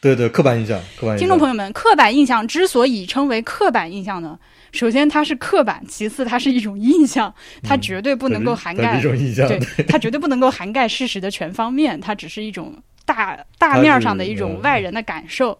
[0.00, 4.38] 对对，刻板印象，刻板印象，听众朋友们，刻板印象之所以称为刻板印象呢，
[4.72, 15.58] 首先它是刻板，其次它是一种印象，它绝对不能够涵盖一种印象，对，它绝对不能够涵盖事实的全方面，它只是一种大大面上的一种嗯外人的感受。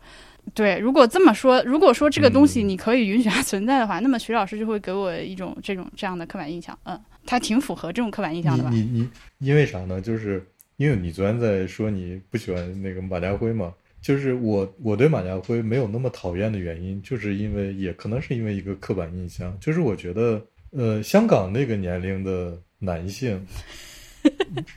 [0.55, 6.77] 对，如果这么说，如果说这个东西嗯你可以允许它存在的话，那么徐老师就会给我一种这种这样的刻板印象。
[6.85, 8.71] 嗯，他挺符合这种刻板印象的吧？
[8.73, 10.01] 你你你，因为啥呢？
[10.01, 10.45] 就是
[10.77, 23.41] 因为你昨天在说你不喜欢那个马家辉嘛，就是我我对马家辉没有那么讨厌的原因，就是因为也可能是因为一个刻板印象，就是我觉得呃，香港那个年龄的男性。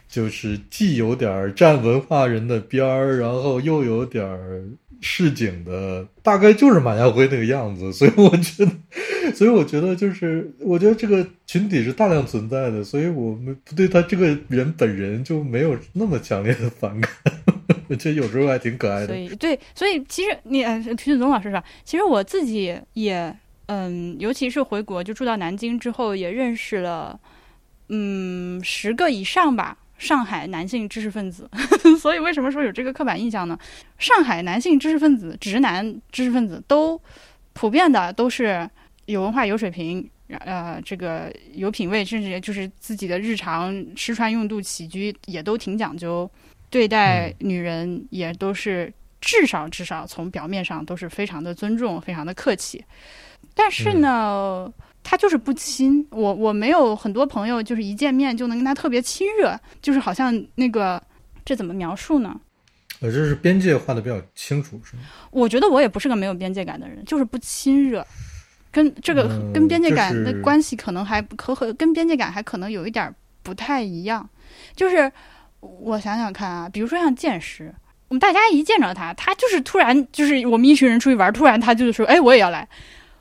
[0.07, 4.25] 就是既有点儿占文化人的边儿，然后又有点
[5.01, 8.71] 市井的，大概就是马家辉那个样子，所以我觉得，
[9.35, 17.11] 所以我觉得就是，我觉得这个群体是大量存在的，所以我们对他这个人本人就没有那么强烈的反感，
[17.93, 19.07] 我觉得有时候还挺可爱的。
[19.07, 23.35] 所以对，所以其实你呃，徐子东老师说，其实我自己也
[23.67, 27.19] 嗯，尤其是回国就住到南京之后，也认识了
[27.89, 29.77] 嗯十个以上吧。
[29.95, 31.49] 上海男性知识分子，
[31.97, 33.57] 所以为什么说有这个刻板印象呢？
[33.97, 36.99] 上海男性知识分子、直男知识分子都
[37.53, 38.69] 普遍的都是
[39.05, 46.29] 有文化、有水平，呃，这个有品位，甚至就是自己的日常吃穿用度、起居也都挺讲究，
[46.73, 52.83] 对待女人也都是至少至少从表面上都是非常的尊重、非常的客气。
[53.53, 56.03] 但是呢，他就是不亲。
[56.09, 60.99] 我我没有很多朋友，就是一见面就能跟他特别亲热，就是好像那个
[61.45, 62.41] 这怎么描述呢？
[63.01, 65.03] 呃，这是边界画的比较清楚，是吗？
[65.29, 68.03] 我觉得我也不是个没有边界感的人，就是不亲热。
[68.71, 74.27] 跟这个、嗯跟边界感的关系可能还和和跟边界感还可能有一点不太一样。
[74.75, 75.11] 就是
[75.81, 77.73] 我想想看啊，比如说像剑师，
[78.09, 82.67] 我们大家一见着他，他就是突然就是我们一群人出去玩，突然他就是说，哎，我也要来。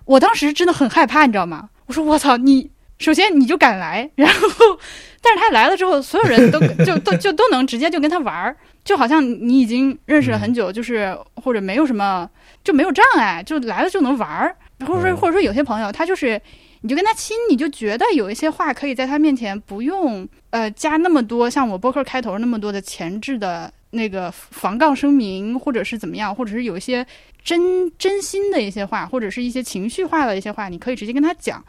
[0.05, 1.71] 我当时真的很害怕，你知道吗？
[1.87, 4.79] 我说我操，你首先你就敢来，然后，
[5.21, 12.29] 但是他来了之后，所有人都就都就都能直接就跟他玩儿，就好像你已经认识了很久，就是或者没有什么
[12.65, 16.41] 就没有障碍，就来了就能玩儿，或者说嗯或者说有些朋友他就是。
[16.85, 27.05] 你就跟他亲，你就觉得有一些话可以在他面前不用呃加那么多，像我播客开头那么多的前置的那个防杠声明，或者是怎么样，或者是有一些
[27.43, 31.65] 真真心的一些话，或者是一些情绪化的一些话，你可以直接跟他讲，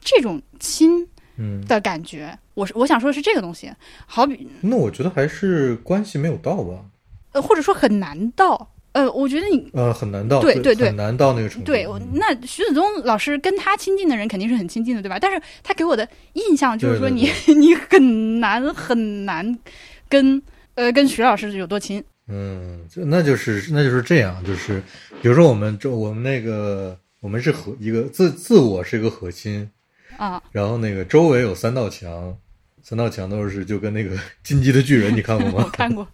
[0.00, 3.70] 这种亲嗯，的感觉，我是我想说的是这个东西，
[4.06, 6.84] 好比那我觉得还是关系没有到吧，
[7.32, 11.66] 呃或者说很难到，呃，我觉得你呃，很难到，对对对很难到那个程度。
[11.66, 15.18] 对，那徐子东老师跟他亲近的人肯定是很亲近的，对吧？
[15.20, 19.58] 但是他给我的印象就是说对你 你很难很难
[20.08, 20.42] 跟
[20.74, 24.82] 呃跟徐老师有多亲，嗯，就那就是那就是这样，就是
[25.22, 29.70] 比如说我们这我们那个我们是核一个自自我是一个核心，
[30.16, 32.36] 啊，然后那个周围有三道墙，
[32.82, 35.70] 三道墙都是就跟那个 进击的巨人你看过我吗？
[35.72, 36.06] 看过，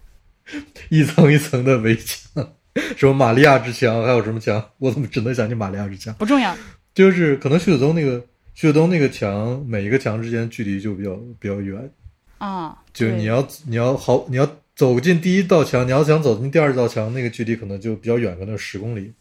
[0.91, 2.53] 一层一层的围墙，
[2.97, 4.65] 什么玛利亚之墙，还有什么墙？
[4.79, 6.13] 我怎么只能想起玛利亚之墙？
[6.15, 6.57] 不重要，
[6.95, 11.91] 就是可能徐子东那个徐子东那个墙，每一个墙之间距离就比较比较远，
[12.39, 19.13] 啊，对就你要你要好你要走进第一道墙，你要想走进第二道墙，那个距离可能就比较远，可能有十公里。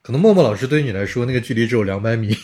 [0.00, 2.36] 可能默默老师对于你来说，那个距离只有两百米。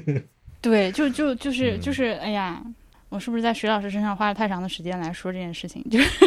[0.60, 2.62] 对，就就就是嗯就是，哎呀，
[3.08, 5.82] 我是不是在徐老师身上花了太长的时间来说这件事情？
[5.88, 6.26] 就是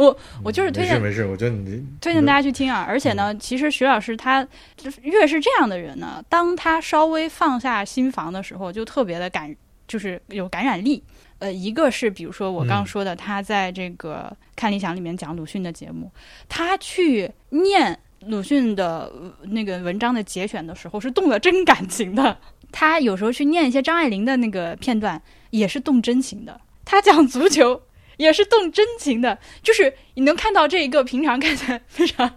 [0.00, 2.86] 我我就是推荐没事没事，我觉得你推荐大家去听啊！
[2.88, 9.54] 而且呢，其实徐老师他就是越是这样的人呢，当他稍微放下心防的时候，就特别的感，
[9.86, 11.02] 就是有感染力。
[11.38, 16.10] 呃，一个是比如说我刚嗯说的，他在这个看理想里面讲鲁迅的节目，
[16.48, 22.36] 他去念鲁迅的呃那个文章的节选的时候，是动了真感情的。
[22.72, 26.60] 他有时候去念一些张爱玲的那个片段，也是动真情的。
[26.84, 27.80] 他讲足球
[28.20, 32.30] 也是动真情的，就是你能看到这一个平常 看起来非常，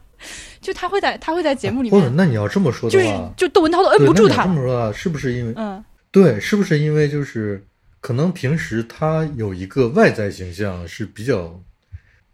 [0.61, 6.39] 就他会在他会在节目里或者面，那你要这么说就是的话，就窦文涛都摁不住他这，么说是不是因为嗯对？
[6.39, 7.63] 是不是因为就是
[7.99, 11.59] 可能平时他有一个外在形象是比较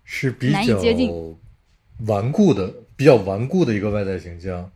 [0.03, 1.11] 是比难以较接近
[2.05, 4.69] 顽固的，比较顽固的一个外在形象，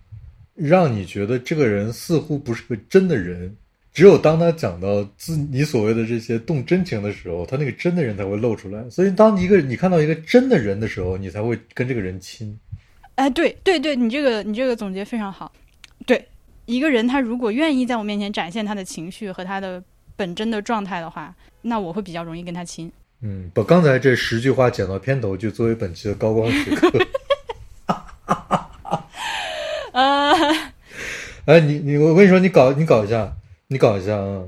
[0.56, 3.56] 让你觉得这个人似乎不是个真的人，
[3.94, 8.90] 只有当他讲到自你所谓的这些动真情的时候，他那个真的人才会露出来。
[8.90, 12.58] 所以，当一个你看到一个真的人的时候，你才会跟这个人亲。
[13.16, 15.52] 哎，对对对，你这个你这个总结非常好。
[16.08, 16.28] 对，
[16.66, 19.84] 一个人他如果愿意在我面前展现他的情绪和他的
[20.16, 22.92] 本真的状态的话，那我会比较容易跟他亲。
[23.22, 26.92] 嗯，把刚才这十句话剪到片头，就作为本期的高光时刻。
[29.94, 30.34] 呃，
[31.46, 33.32] 哎，你你我跟你说，你搞你搞一下，
[33.74, 34.44] 你搞一下啊，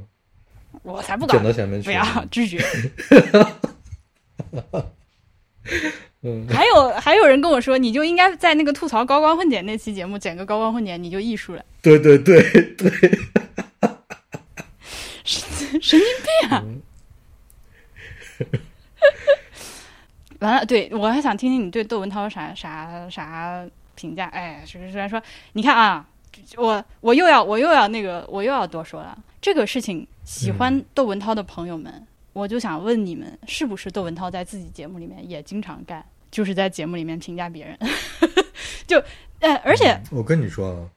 [0.84, 1.86] 我才不搞剪，到前面去。
[1.86, 2.62] 不要拒绝。
[6.22, 11.66] 嗯，还有还有人跟我说，你就应该在那个吐槽高光混剪那期节目剪个高光混剪，你就艺术了。
[11.82, 12.40] 对对对
[12.76, 12.92] 对，
[15.24, 16.08] 神 神经
[16.50, 16.64] 病啊！
[20.40, 24.26] 完了，对我还想听听你对窦文涛啥啥啥评价。
[24.28, 25.22] 哎，就是虽然说，
[25.54, 26.06] 你看啊，
[26.58, 29.18] 我我又要我又要那个我又要多说了。
[29.42, 36.04] 这个事情，喜欢窦文涛的朋友们，我就想问你们，是不是窦文涛在自己节目里面也经常干？
[36.32, 37.78] 就是在节目里面评价别人，
[38.86, 39.02] 就
[39.40, 40.90] 呃，而且我跟你说啊，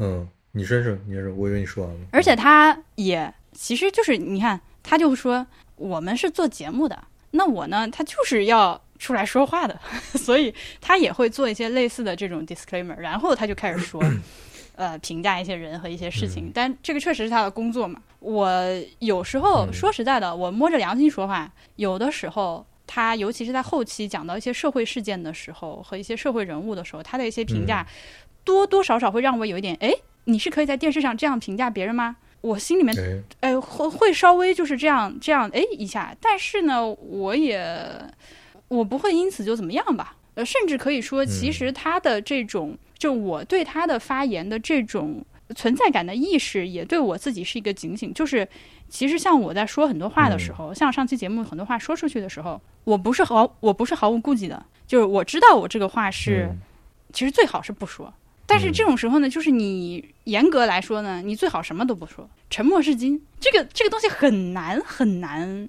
[0.00, 2.00] 嗯，你说说，你先说，我以为你说完了。
[2.10, 6.98] 而且他也其实就是你看，他就说我们是做节目的，
[7.30, 9.78] 那我呢，他就是要出来说话的，
[10.18, 14.02] 所以他也会做一些类似的这种 disclaimer，然后他就开始说，
[14.74, 16.50] 呃，评价一些人和一些事情。
[16.54, 18.00] 但这个确实是他的工作嘛。
[18.20, 18.50] 我
[18.98, 22.64] 有时候嗯说实在的，我摸着良心说话，有的时候。
[22.84, 27.86] 他尤其是在后期讲到一些社会事件的时候和一些社会人物的时候，他的一些评价
[28.44, 29.90] 多多少少会让我有一点，哎，
[30.24, 32.16] 你是可以在电视上这样评价别人吗？
[32.42, 32.94] 我心里面
[33.40, 37.64] 哎，哎，会会稍微就是这样这样哎一下，但是呢，我也
[38.68, 40.14] 我不会因此就怎么样吧。
[40.34, 45.24] 呃，甚至可以说，其实他的这种，就我对他的发言的这种
[45.56, 48.14] 存在感的意识，也对我自己是一个警醒。
[48.14, 48.46] 就是，
[48.88, 56.60] 其实像我在说很多话的时候，像上期节目很多话说出去的时候，我不是毫我不是毫无顾忌的，就是我知道我这个话是，嗯
[57.12, 58.14] 其实最好是不说。
[58.46, 63.20] 但是这种时候呢，就是你严格来说呢，你最好什么都不说，沉默是金。
[63.40, 65.68] 这个这个东西很难很难，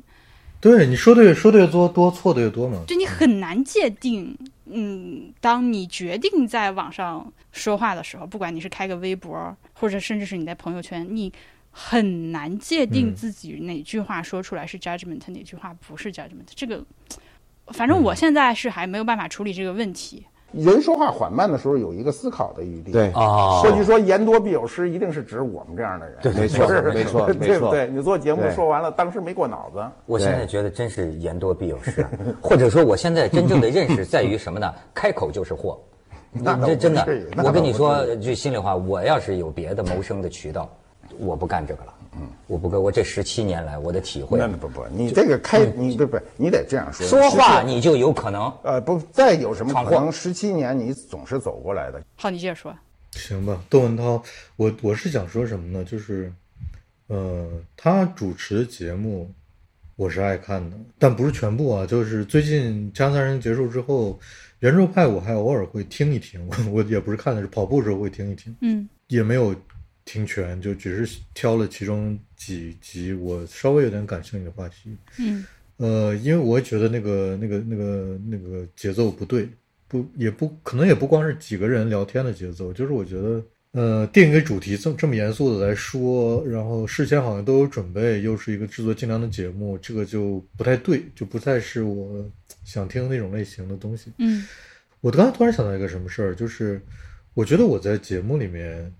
[0.61, 2.83] 对你说的越说的越多，多错的越多嘛。
[2.87, 4.37] 就你很难界定。
[4.73, 11.31] 嗯，当你决定在网上说话的时候，不管你是开个微博，或者甚至是你在朋友圈，你
[11.71, 16.47] 很难界定嗯自己哪句话说出来是 judgment，、哪句话不是 judgment。
[16.55, 16.83] 这个，
[17.67, 20.25] 反正我现在是还没有办法处理这个问题。
[20.53, 22.91] 人说话缓慢的时候有一个思考的余地。
[22.91, 26.17] 对哦过去说言多必有失，一定是指我们这样的人。
[26.21, 27.87] 对没错是没错对没错 不对？
[27.87, 29.83] 你做节目说完了，当时没过脑子。
[30.05, 32.05] 我现在觉得真是言多必有失，
[32.41, 34.73] 或者说我现在真正的认识在于什么呢？
[34.93, 35.79] 开口就是祸。
[36.35, 37.07] 那这真的
[37.43, 40.67] 我跟你说句心里话，我要是有别的谋生的渠道，
[41.19, 41.93] 我不干这个了。
[42.17, 42.81] 嗯，我不干。
[42.81, 47.05] 我这十七年来我的体会那，不不，你这个开你不不，你得这样说。
[47.07, 48.51] 说话你就有可能。
[48.63, 50.11] 呃不，再有什么闯祸可能？
[50.11, 52.01] 十七年你总是走过来的。
[52.15, 52.73] 好，你接着说。
[53.11, 54.23] 行吧，窦文涛，
[54.55, 55.83] 我我是想说什么呢？
[55.83, 56.33] 就是，
[57.07, 57.47] 呃，
[57.77, 59.31] 他主持节目
[59.95, 61.85] 我是爱看的，但不是全部啊。
[61.85, 64.19] 就是最近《锵锵三人》结束之后，
[64.59, 69.53] 圆桌派我还偶尔会听一听，我我也不是看的，是跑步的时候会听一听，嗯也没有
[70.05, 74.95] 听全，就只是挑了其中几集我稍微有点感兴趣的话题。
[75.19, 75.45] 嗯
[75.77, 79.49] 呃，因为我觉得那个那个那个那个节奏不对，
[79.87, 92.23] 不也不可能也不光是几个人聊天的节奏，就是我觉得，呃，定一个主题这么这么严肃的来说，然后事先好像都有准备，又是一个制作精良的节目，这个就不太对，就不再是我
[92.63, 94.11] 想听那种类型的东西。
[94.19, 94.45] 嗯
[95.01, 96.79] 我刚才突然想到一个什么事儿，就是
[97.33, 98.93] 我觉得我在节目里面，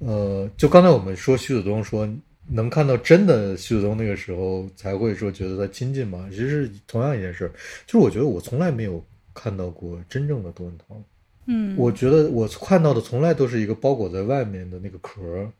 [0.00, 2.08] 呃，就刚才我们说徐子东说
[2.48, 7.50] 能看到真的徐子东那个时候才会说觉得他亲近嘛，其实是同样一件事，
[7.86, 11.02] 就是我觉得我从来没有看到过真正的窦文涛，
[11.46, 15.50] 嗯，我觉得我看到的从来都是一个包裹在外面的那个壳，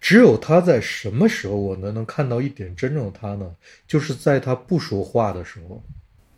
[0.00, 3.50] 只有他在什么时候我能能看到一点真正的他呢？
[3.86, 5.82] 就是在他不说话的时候。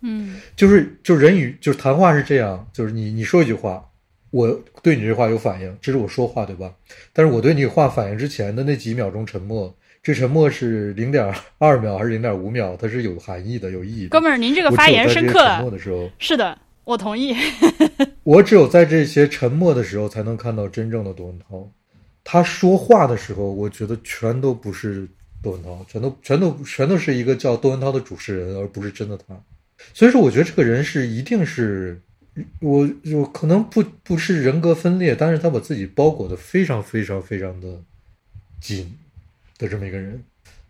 [0.04, 3.88] 嗯就是就人与就是谈话是这样，就是你你说一句话，
[4.32, 6.74] 我对你这话有反应，这是我说话对吧？
[7.12, 9.72] 但是我对你话反应之前的那几秒钟沉默，
[10.02, 12.76] 这沉默是零点二秒还是零点五秒？
[12.76, 14.08] 它是有含义的，有意义的。
[14.08, 15.56] 哥们儿，您这个发言深刻了。
[15.56, 17.36] 沉默的时候，是的，我同意。
[18.24, 21.70] 我只有在这些沉默的时候，才能看到真正的窦文涛。
[22.24, 25.06] 他说话的时候，我觉得全都不是
[25.42, 29.38] 窦文涛，全都全都全都是一个叫窦文涛的主持人，而不是真的他。
[29.92, 32.00] 所以说，我觉得这个人是一定是
[32.60, 37.78] 我我可能不不是人格分裂，但是他把自己包裹的非常非常非常的
[38.60, 38.94] 紧
[39.58, 40.22] 的这么一个人。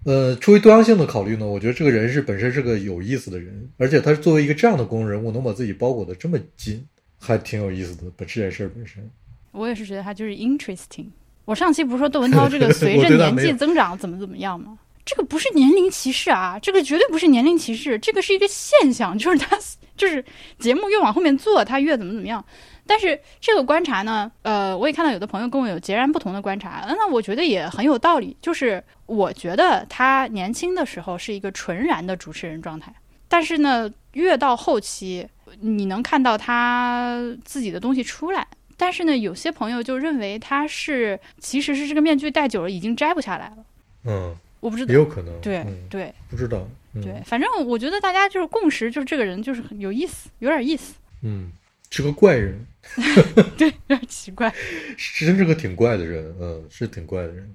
[0.05, 6.85] 呃，出于多样性的考虑呢，我觉得这个人是本身是个有意思的人，而且他作为一个这样的公众人物，能把自己包裹的这么紧，
[7.21, 8.11] 还挺有意思的。
[8.17, 9.09] 本这件事本身，
[9.53, 11.07] 我也是觉得他就是 interesting。
[11.45, 14.77] 我上期不是说窦文涛这个 随着年纪增长怎么怎么样吗？
[15.05, 19.59] 这个不是年龄歧视啊，这个绝对不是年龄歧视，这个是一个现象， 就是他
[19.97, 20.25] 就是
[20.59, 22.45] 节目越往后面做，他越怎么怎么样。
[22.87, 28.37] 但是这个观察呢，呃，我也看到有的朋友跟我有截然不同的观察，那我觉得也很有道理。
[28.43, 32.93] 就是我觉得他年轻的时候是一个纯然的主持人状态，
[33.29, 35.27] 但是呢，越到后期，
[35.61, 38.47] 你能看到他自己的东西出来。
[38.77, 43.59] 但是呢，有些朋友就认为他是其实是这个面具戴久了已经摘不下来了。
[44.05, 45.39] 嗯，我不知道，也有可能。
[45.43, 46.67] 对嗯对不知道。
[46.95, 51.51] 嗯对，反正我觉得大家就是共识，就是这个人就是很有意思，有点意思，嗯，
[51.91, 52.65] 是个怪人，
[53.57, 54.53] 对，有点奇怪。
[54.97, 57.55] 是真是个挺怪的人，嗯，是挺怪的人。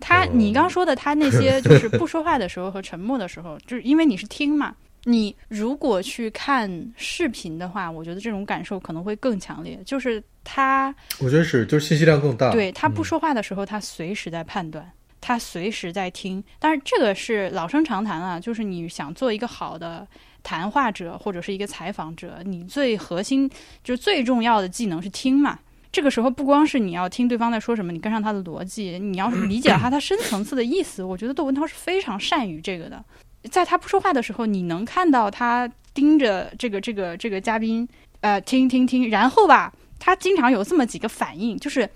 [0.00, 4.74] 他，哦你刚说的他那些就是不说话的时候和沉默的时候， 就是因为你是听嘛。
[5.04, 9.78] 你如果去看视频的话，我觉得这种感受可能会更强烈。
[9.84, 12.50] 就是他我觉得是，就是信息量更大。
[12.50, 16.42] 对他不嗯说话的时候，他随时在判断，他随时在听。
[16.58, 20.06] 但是这个是老生常谈啊，就是你想做一个好的
[20.42, 23.50] 谈话者或者是一个采访者，你最核心
[23.82, 25.58] 就是最重要的技能是听嘛。
[25.92, 33.02] 这个时候不光是你要听对方在说什么，你跟上他的逻辑，你要是理解了他他深层次的意思， 我觉得窦文涛是非常善于这个的。
[33.50, 37.88] 在他不说话的时候，你能看到他盯着这个这个这个嘉宾，
[38.20, 41.88] 呃，听听听，然后吧，他经常有这么几个反应，就是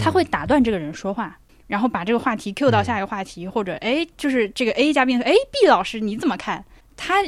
[0.00, 6.64] 他会打断这个人说话，然后把这个话题 Q 到下一个话题，或者哎，就是这个 A 嘉宾说，哎，B 老师你怎么看？
[6.96, 7.22] 他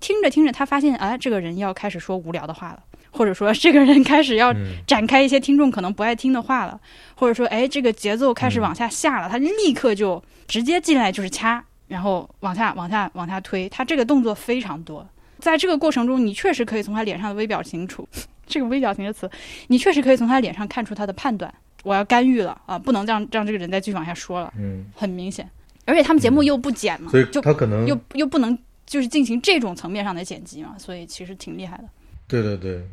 [0.00, 6.80] 听着听着，他发现啊，这个人要开始说无聊的话了，或者说这个人开始要嗯展开一些听众可能不爱听的话了，
[7.16, 15.04] 或者说哎，这个节奏开始往下下了，他立刻就直接进来就是掐，然后往下往下往下推，他这个动作非常多。
[15.40, 18.08] 在这个过程中，你确实可以从他脸上的微表情处，
[18.46, 19.28] 这个微表情的词，
[19.66, 21.52] 你确实可以从他脸上看出他的判断。
[21.82, 25.48] 我要干预了啊，不能让让这个人再继续往下说了，嗯，很明显。
[25.84, 31.84] 而且他们节目又不剪嘛，所以就他可能又又不能就是进行这种层面上的剪辑嘛，所以其实挺厉害的。
[32.26, 32.84] 对对对，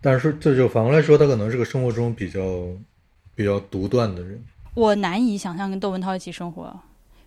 [0.00, 2.40] 但是这就反过来说，他可能是个生活中比较
[3.34, 4.42] 比较独断的人。
[4.74, 6.74] 我难以想象跟窦文涛一起生活。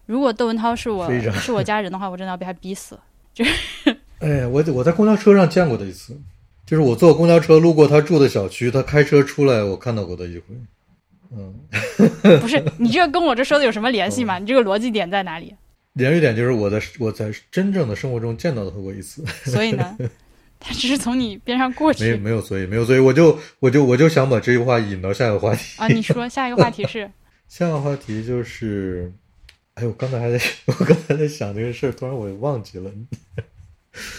[0.07, 2.97] 如果窦文涛是我是我家人的话，我真的要被他逼死。
[3.33, 6.19] 就是哎，我我在公交车上见过他一次，
[6.65, 10.43] 就是我坐公交车路过他住的小区，他开车出来，我看到过他一回。
[11.31, 11.53] 嗯，
[12.39, 14.39] 不是 你这个跟我这说的有什么联系吗？
[14.39, 15.53] 你这个逻辑点在哪里？
[15.93, 19.97] 联系点就是我在我在真正的生活中见到他过一次，所以呢，
[20.59, 25.61] 他只是从你边上过去没有去没有所以没有所以，我就我就我就想把这句话引到下一个话题。
[25.77, 25.87] 啊。
[25.87, 27.09] 你说下一个话题是
[27.47, 29.11] 下一个话题就是，
[29.75, 32.91] 哎，我刚才还在我刚才在想这个事儿，突然我忘记了。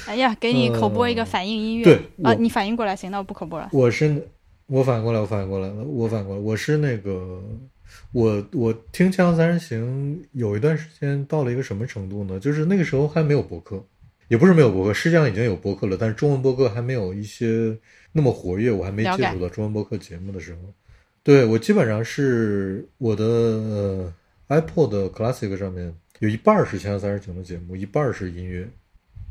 [0.07, 1.85] 哎呀，给你口播一个反应音乐。
[1.85, 3.70] 对啊，你反应过来，行，那我不口播了。
[3.72, 4.27] 我是
[4.66, 7.43] 我反过来，我反过来了，我反过来，我是那个
[8.12, 12.41] 我我听《锵锵三人行》有一段时间到了一个什么程度呢？
[12.41, 13.85] 就是那个时候还没有博客，
[14.29, 17.77] 也不是没有博客，实际上已经有博客了，但是中文博客还没有一些
[18.12, 20.59] 那么活跃，我还没接触到中文博客节目的时候，
[21.22, 24.14] 对我基本上是我的、呃、
[24.49, 28.68] iPod Classic 上面有一半是《锵锵三人行》的节目，一半是音乐。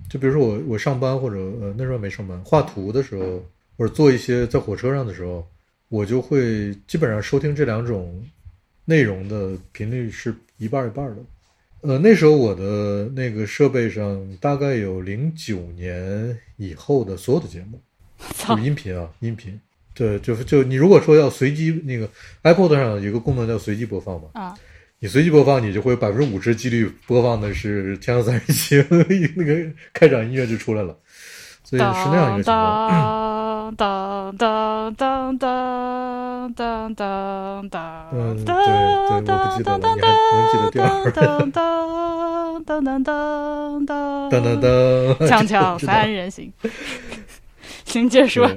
[0.10, 3.44] 就比如说我我上班或者呃那时候没上班，画图的时候
[3.78, 5.46] 或者做一些在火车上的时候，
[5.90, 8.24] 我就会基本上收听这两种
[8.86, 11.22] 内容的频率是一半儿一半儿的。
[11.82, 17.80] 呃，那时候我的那个设备上大概有零九年以后的所有的节目，
[18.36, 19.60] 就音频啊，音频。
[19.94, 22.10] 对，就就你如果说要随机那个
[22.44, 24.58] iPod 上有一个功能叫随机播放嘛，啊，
[25.00, 28.82] 你随机播放，你就会有百分之五十几率播放的是《锵锵三人行》
[29.36, 30.98] 那个开场音乐就出来了，
[31.64, 33.76] 所以是那样一个情况。
[33.76, 46.54] 当当当当当当当嗯对当对我不记得了你还能记得调儿当当当当当当噔噔噔，锵锵知道三人行，
[47.84, 48.50] 请接说。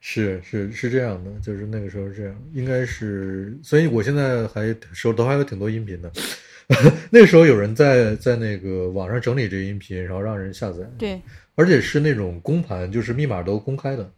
[0.00, 6.10] 对是是是这样的，就是那个时候是这样，应该是，所以我现在还手头还有挺多音频的。
[7.10, 11.20] 那个时候有人在在那个网上整理这个音频，然后让人下载，对，
[11.54, 14.12] 而且是那种公盘，就是密码都公开的，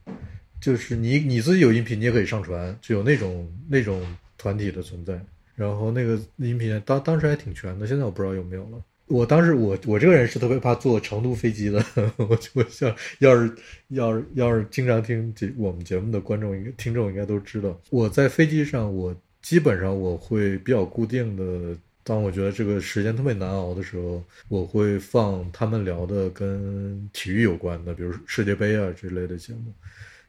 [0.60, 4.04] 就是你你自己有音频，你也可以上传，就有那种那种
[4.36, 5.18] 团体的存在。
[5.54, 8.82] 然后那个音频当当时还挺全的，现在我不知道有没有了。
[9.10, 11.84] 我当时我我这个人是特别怕坐成都飞机的，
[12.16, 13.52] 我就想要是
[13.88, 29.72] 要是要是经常听节我们节目的观众应该听众应该都知道，我在飞机上我基本上我会比较固定的当我觉得这个时间特别难熬的时候，我会放他们聊的跟体育有关的，比如世界杯啊之类的节目，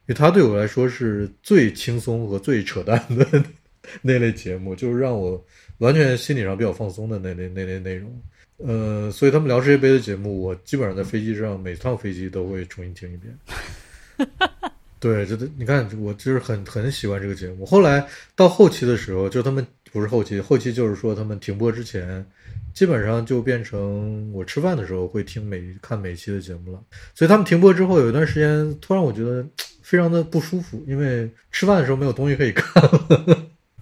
[0.06, 3.44] 因为它对我来说是最轻松和最扯淡的
[4.02, 5.42] 那类节目，就是让我
[5.78, 8.10] 完全心理上比较放松的那类那类内容。
[8.64, 14.28] 呃，所以他们聊世界杯的节目，我基本上在飞机上每趟飞机都会重新听一遍。
[15.00, 17.66] 对，这你看，我就是很很喜欢这个节目。
[17.66, 18.06] 后来
[18.36, 22.24] 到后期的时候，就他们不是后期，后期就是说他们停播之前，
[22.72, 26.80] 基本上就变成我吃饭的时候会听每看每期的节目了。
[27.16, 29.44] 所以他们停播之后，有一段时间突然我觉得
[29.82, 32.80] 非常的不舒服，因为吃饭的时候没有东西可以看。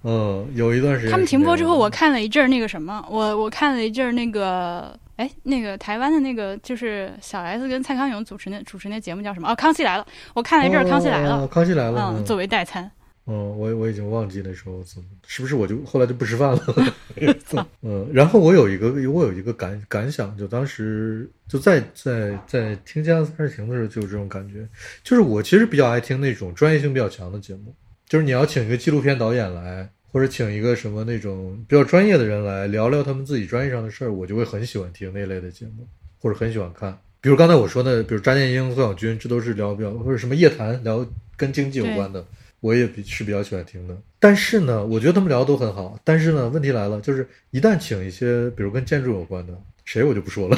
[0.03, 9.49] 嗯，有一段时间他们停播之后，我看了一阵儿那个什么，我我看了一阵儿那个，哎，那个台湾的那个就是小 S 跟蔡康永主持那主持那节目叫什么？
[9.51, 12.91] 哦，康熙来了，我看了一阵儿康熙来了，哦康熙来了，嗯，作为代餐。
[13.27, 16.95] 嗯，我我已经忘记那时候怎么，是不是我就后来就不吃饭了？
[17.83, 24.67] 嗯，然后我有一个我有一个感感想，就当时就在在在听《家三人行》的时候就有这种感觉，
[25.05, 27.73] 就是我其实比较爱听那种专业性比较强的节目，
[28.11, 35.87] 就是你要请一个纪录片导演来，或者请一个什么那种比较专业的人来聊聊他们自己专业上的事儿，我就会很喜欢听那类的节目，
[36.19, 36.99] 或者很喜欢看。
[37.21, 41.07] 比如刚才我说的，比如张建英、宋小军，这都是聊比较或者什么夜谈聊
[41.37, 42.27] 跟经济有关的，
[42.59, 43.97] 我也比是比较喜欢听的。
[44.19, 45.97] 但是呢，我觉得他们聊的都很好。
[46.03, 50.57] 但是呢，问题来了，就是一旦请一些比如跟建筑有关的，谁我就不说了。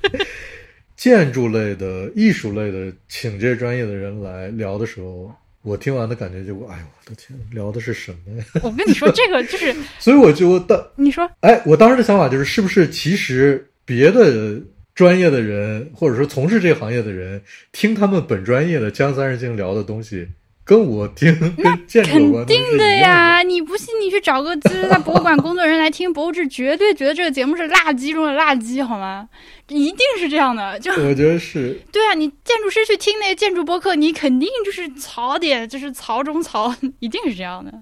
[0.96, 5.32] 建筑类的、艺术类的，请这些专业的人来聊的时候，
[5.68, 8.44] 我听完的感觉就，哎呦我的天，聊的是什么呀？
[8.64, 14.58] 我跟你说，这个就是 所以我就当你说哎，我当时的想法就是，是不是其实别的
[14.94, 17.40] 专业的人，或者说从事这个行业的人，
[17.70, 20.26] 听他们本专业的江三人行聊的东西，
[20.64, 23.42] 跟我听跟建筑肯定的呀！
[23.42, 29.28] 你不信，你去找个就是在博物馆工作人员来听博物志，绝对觉得这个节目是垃圾中的垃圾，好吗？
[29.68, 30.78] 一定是这样的。
[30.78, 37.72] 就我觉得是， 对啊，你建筑师去听那个建筑播客，你肯定就是槽点，就是槽中槽，一定是这样的。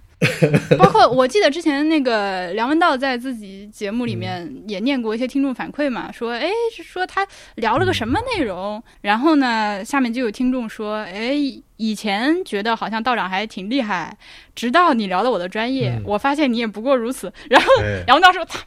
[0.79, 6.49] 包括我记得之前那个梁文道在自己节目里面也念过一些听众反馈嘛，说哎，
[6.83, 7.25] 说他
[7.57, 11.37] 聊了个什么内容，然后呢，下面就有听众说，哎，
[11.77, 14.17] 以前觉得好像道长还挺厉害，
[14.55, 17.31] 直到你聊了我的专业，嗯我发现你也不过如此。
[17.51, 18.59] 然后哎梁文道说他。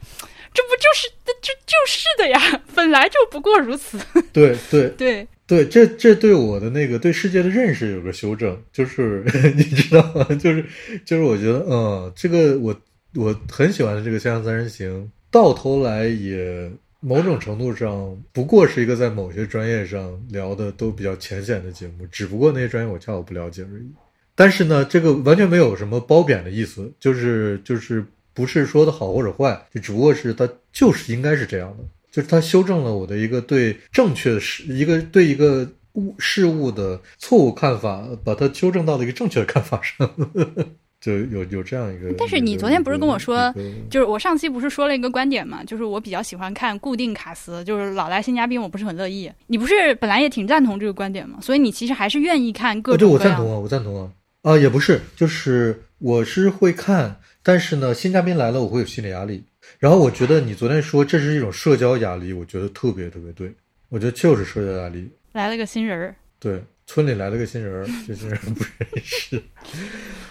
[0.52, 1.08] 这不就是
[1.40, 3.98] 这就是的呀，本来就不过如此。
[4.32, 9.24] 对对对，对，这这对我的那个对世界的认识有个修正，就是
[9.56, 10.24] 你知道吗？
[10.36, 10.64] 就是
[11.04, 12.78] 就是我觉得，嗯，这个我
[13.14, 16.70] 我很喜欢的这个《锵锵三人行》，到头来也
[17.00, 23.90] 某种程度上不过是一个在某些专业上聊的都比较浅显的节目，只不过那些专业我恰好不了解而已。
[24.34, 40.08] 但是呢，这个完全没有什么褒贬的意思，就是就是不是说的好或者坏，就只不过是它就是应该是这样的，就是它修正了我的一个对正确的事，一个对一个物事物的错误看法，把它纠正到了一个正确的看法上，
[41.00, 42.12] 就有有这样一个。
[42.16, 43.52] 但是你昨天不是跟我说
[43.90, 49.30] 就是我上期不是说了一个观点嘛，就是我比较喜欢看固定卡司，就是老来新嘉宾，我不是很乐意。
[49.46, 53.12] 你不是本来也挺赞同这个观点嘛，所以你其实还是愿意看各种各样。
[53.12, 54.10] 我赞同啊，我赞同啊。
[54.42, 57.19] 啊，也不是，就是我是会看，
[57.50, 59.42] 但是呢，新嘉宾来了，我会有心理压力。
[59.80, 63.52] 然后我觉得你昨天说这是一种社交压力，我觉得特别特别对，
[63.88, 65.10] 我觉得就是社交压力。
[65.32, 69.42] 来了个新人儿，对，村里来了个新人儿， 这新人不认识。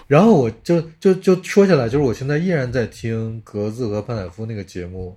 [0.07, 5.13] 然后我就就就说下来，就是我现在依然在听格子和潘采夫那个节目，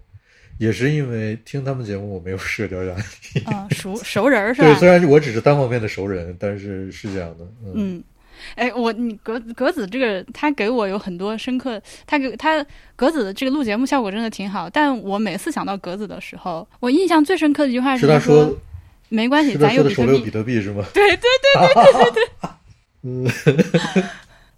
[0.59, 3.05] 也是因为听他们节目我没有社交压力。
[3.47, 7.45] 嗯、熟熟人儿是对，虽然我只是单方面的熟人，但是是这样的。
[7.65, 8.05] 嗯，嗯，
[8.55, 12.65] 哎，我你格格子这个，他给我有很多深刻，他给他
[12.97, 18.59] 格子的这个录节目效果真的挺好，但我每次想到格子的时候，我印象最深刻的一句话是他他说说，
[19.09, 20.31] 没关系，咱有比特币说的手里有比。
[20.31, 20.85] 特币是吗？
[20.95, 22.53] 对对
[23.05, 23.27] 嗯，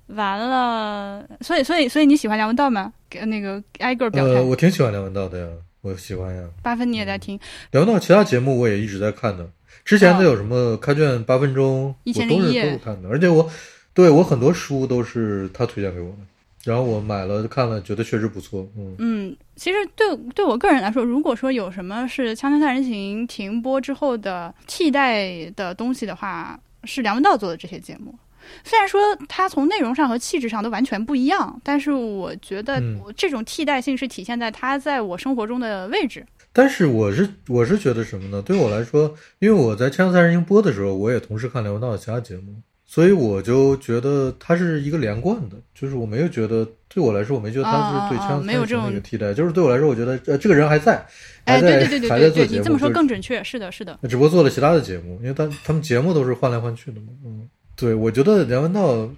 [0.15, 2.93] 完了，所以所以所以你喜欢梁文道吗？
[3.09, 4.35] 给那个挨个儿表态。
[4.35, 5.47] 呃，我挺喜欢梁文道的呀，
[5.81, 6.43] 我喜欢呀。
[6.63, 9.49] 八分你也在听，梁文道其他节目我也一直在看的，
[9.85, 13.51] 之前的有什么开卷八分钟，一我都是都是看的，而且我
[13.95, 16.19] 对我很多书都是他推荐给我的，
[16.65, 18.69] 然后我买了看了，觉得确实不错。
[18.77, 28.15] 嗯，嗯，其实对对我个人来说，如果说有什么是《锵锵三人行》停播之后的替代的东西的话，是梁文道做的这些节目。
[28.63, 32.83] 虽然说它从内容上和气质上都完全不一样，但是我觉得
[33.17, 36.27] 这种替代性是体现在他在我生活中的位置。
[36.53, 38.43] 但是我是我是觉得什么呢？
[38.43, 42.55] 对我来说，因为我在《锵锵三人行》播的时候，我也同时看梁文道的其他节目，
[42.95, 51.05] 所以我就觉得它是一个连贯的，就是我没有觉得对我来说，我没觉得他是对枪没有这种一个替代，就是对我来说，我觉得呃这个人还在，
[51.43, 53.43] 哎，还在对对对还对对对，在做节目，你这么说更准确。
[53.43, 57.09] 是的，是的，只不过做了其他的节目，因为他他们节目都是换来换去的嘛。
[57.25, 59.11] 嗯，对，我觉得梁文道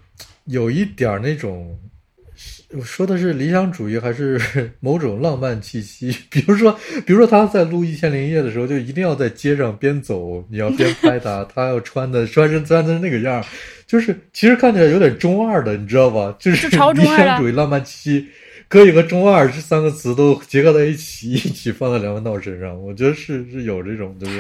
[0.47, 1.79] 有一点那种，
[2.73, 4.41] 我说的是理想主义还是
[4.81, 6.15] 某种浪漫气息？
[6.31, 13.45] 比如说，比如说他在录《一千零一夜》的时候，就一定要在街上边走，你要边拍他，他要穿的穿成穿成那个样儿，
[13.87, 16.35] 就是其实看起来有点中二的，你知道吧？
[16.41, 18.27] 就是理想主义、浪漫气息。
[18.69, 24.37] 可以和中二这三个词都结合在一起，一起放在梁文道身上，我觉得是是有这种，就是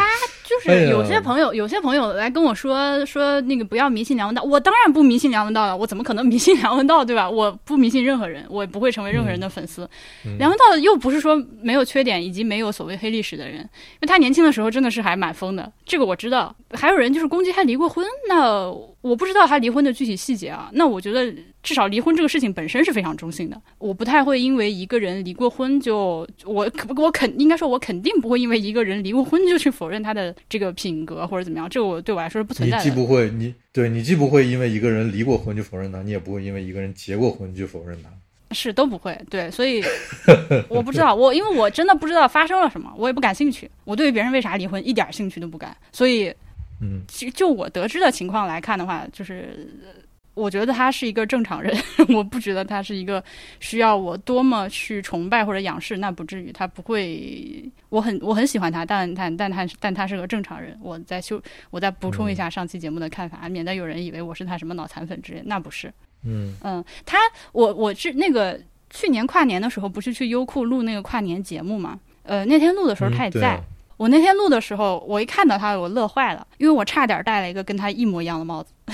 [0.46, 7.28] 就是有些朋友，有些朋友来跟我说说那个不要迷信梁文道，我当然不迷信梁文道了，我怎么可能迷信梁文道，对吧？
[7.28, 9.82] 我不迷信任何人，我也不会成为任何人的粉丝。
[10.24, 16.54] 嗯梁文道又不是说没有缺点以及没有所谓黑历史的人，因为他年轻的时候真的是还蛮疯的，这个我知道。
[16.72, 18.70] 还有人就是攻击他离过婚，那
[19.08, 20.68] 我不知道他离婚的具体细节啊。
[20.72, 21.32] 那我觉得
[21.62, 32.82] 至少离婚这个事情本身是非常中性的，我不太会因为一个人离过婚就我我肯应该说，我肯定不会因为一个人离过婚就去否认他的这个品格或者怎么样，这个我对我来说是不存在的。
[32.82, 38.10] 既不会，你对你既不会因为一个人离过婚就否认他，你也不会因为一个人结过婚就否认他。
[38.52, 39.82] 是都不会，对，所以
[40.70, 46.32] 我不知道，我因为我真的不知道发生了什么，我也不感兴趣，我对于别人为啥离婚一点兴趣都不感，所以
[46.80, 49.88] 嗯，其就我得知的情况来看的话，就是呃
[50.34, 51.74] 我觉得他是一个正常人，
[52.14, 53.24] 我不觉得他是一个
[53.58, 60.78] 需要我多么去崇拜或者仰视，那不至于，他不会，我很我很喜欢他，但但但他但他是个正常人。
[60.82, 65.90] 我再修，我再补充一下上期节目的看法，免得有人以为我是他什么脑残粉之类，那不是。
[66.24, 67.16] 嗯嗯，他
[67.52, 68.60] 我我是那个
[68.90, 71.98] 去年跨年的时候，不是去优酷录那个跨年节目嘛？
[72.24, 73.58] 呃，那天录的时候他也在。
[73.96, 78.72] 我那天录的时候，我一看到他，我乐坏了，因为我差点戴了一个跟他一模一样的帽子，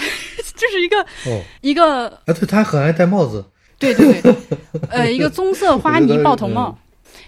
[0.56, 3.44] 就是一个哦，一个啊，对，他很爱戴帽子。
[3.78, 4.32] 对对对，
[4.90, 6.78] 呃，一个棕色花呢我觉得豹头帽。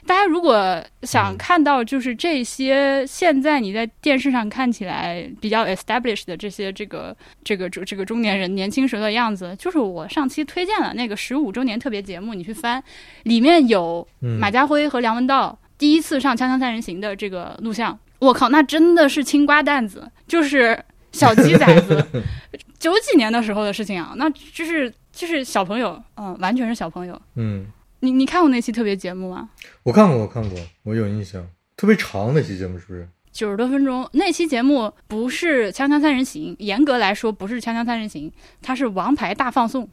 [0.06, 12.82] 大家如果嗯想看到就是这些现在你在电视上看起来比较 established 的这些这个这个这个中年人年轻时候的样子，就是我上期推荐了那个十五周年特别节目，你去翻，
[13.24, 22.06] 里面有嗯，马家辉和梁文道第一次上《锵锵三人行》的这个录像，我靠，那真的是青瓜蛋子，就是小鸡崽子，
[22.78, 27.20] 九几年的时候的事情啊，那就是就是小朋友，嗯，完全是小朋友。
[27.34, 27.66] 嗯，
[28.00, 29.48] 你你看过那期特别节目吗？
[29.82, 31.46] 我看过，我看过，我有印象。
[31.76, 33.08] 特别长那期节目是不是？
[33.32, 38.30] 九十多分钟，那期节目不是《锵锵三人行》，严格来说不是《锵锵三人行》，
[38.62, 39.84] 它是《王牌大放送》。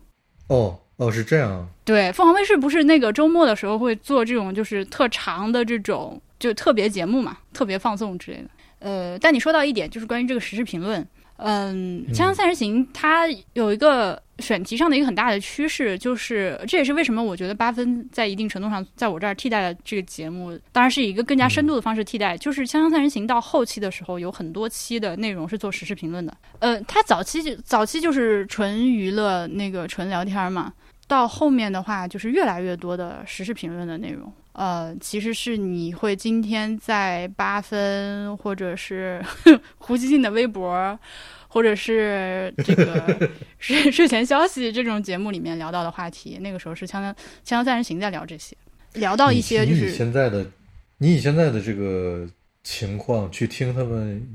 [0.48, 1.68] 哦哦，是这样啊。
[1.84, 8.50] 对，凤凰卫视不是那个周末的时候会做这种就是特长的这种就特别节目嘛，特别放送之类的。
[8.78, 11.04] 呃，但你说到一点，就是关于这个时事评论，
[11.38, 22.38] 嗯，《锵锵三人行》它有一个选题上的一个很大的趋势，就是这也是为什么我觉得八分在一定程度上在我这儿替代了这个节目，当然是以一个更加深度的方式替代。
[22.38, 26.38] 就是《锵锵三人行》到后期的时候，有很多期的内容是做时事评论的。
[26.60, 30.74] 呃，它早期就早期就是纯娱乐那个纯聊天嘛，
[31.12, 34.32] 到后面的话，就是越来越多的时事评论的内容。
[34.54, 39.22] 呃，其实是你会今天在八分，或者是
[39.78, 40.98] 胡锡进的微博，
[41.50, 46.38] 或者是这个 睡睡前消息这种节目里面聊到的话题。
[46.40, 47.14] 那个时候是锵锵
[47.46, 48.56] 锵锵三人行在聊这些，
[48.94, 50.46] 聊到一些就你你以是现在的，
[50.98, 52.26] 你以现在的这个
[52.64, 54.26] 情况去听他们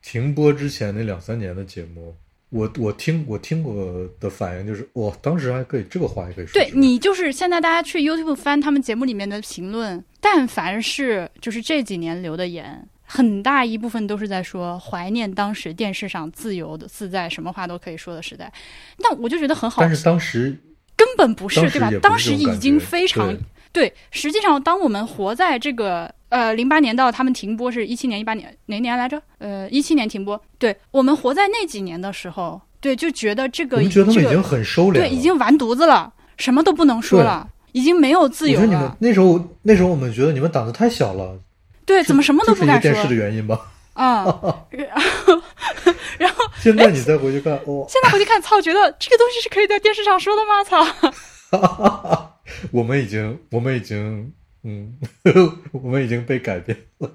[0.00, 2.14] 停播之前那两三年的节目，
[2.52, 6.52] 我我听我听过的反应就是，我，当时还可以这个话也可以说。
[6.52, 18.52] 对你就是现在大家去 YouTube 翻他们节目里面的评论，但凡是就是这几年留的言，很大一部分都是在说怀念当时电视上自由的自在，什么话都可以说的时代。
[18.98, 20.54] 那我就觉得很好但，是当时
[20.94, 23.34] 根本不是对吧当时已经非常
[23.72, 29.20] 对对，实际上，当我们活在这个呃零八年到他们停播是一七年、一八年哪年来着？
[29.38, 30.40] 呃，一七年停播。
[30.58, 38.96] 对我们活在那几年的时候，对，就觉得这个我们觉得他们已经很收敛了，对已经完犊子了，什么都不能说了，已经没有自由了。
[39.00, 41.38] 那时候那时候我们觉得你们胆子太小了，
[41.86, 43.58] 对，怎么什么都不敢说电视的原因吧？
[43.94, 44.24] 啊？
[46.18, 50.62] 然后现在你再回去看，哦，现在回去看，操，觉得这个东西是可以在电视上说的吗？
[50.62, 52.28] 操！
[52.70, 54.32] 我们已经我们已经
[54.64, 54.96] 嗯，
[55.72, 57.10] 我们已经被改变了。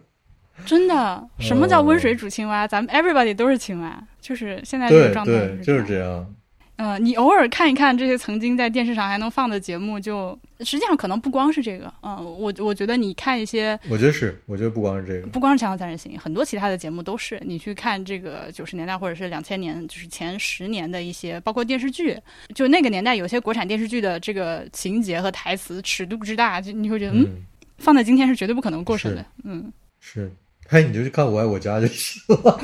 [0.65, 2.67] 真的，什么叫温水煮青蛙？
[2.67, 6.33] 咱们 everybody 都是青蛙，就是现在这个状态对，就是这样。
[6.77, 17.41] 嗯，你偶尔看一看这些曾经在电视上还能放的节目就，实际上可能不光是这个，嗯，我我觉得你看一些我觉得是，我觉得不光是这个，不光是《锵锵三人行》，很多其他的节目都是。
[17.43, 22.15] 你去看这个九十年代或者是两千年，就是前十年的一些，包括电视剧，
[22.53, 27.43] 就那个年代有些国产电视剧的这个情节和台词尺度之大，就你会觉得，嗯，嗯，
[27.79, 29.25] 放在今天是绝对不可能过审的。
[29.43, 30.31] 嗯，是，
[30.69, 32.59] 哎，你就去看《我爱我家》就行了。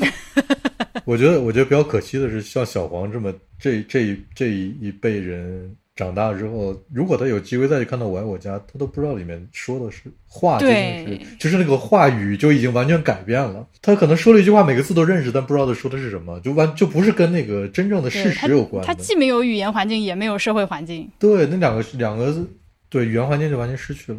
[1.04, 13.66] 我觉得，我觉得比较可惜的是，像小黄这么这这一这一辈人长大之后，如果他有机会再去看到《我爱我家》，他都不知道里面说的是话，究竟对是就是那个话语就已经完全改变了。
[13.80, 18.86] 他可能说了一句话，每个字都认识，但不知道他说的是什么，就完就不是跟那个真正的事实有关的。
[18.86, 21.08] 它既没有语言环境，也没有社会环境。
[21.18, 22.34] 对，那两个两个
[22.88, 24.18] 对语言环境就完全失去了，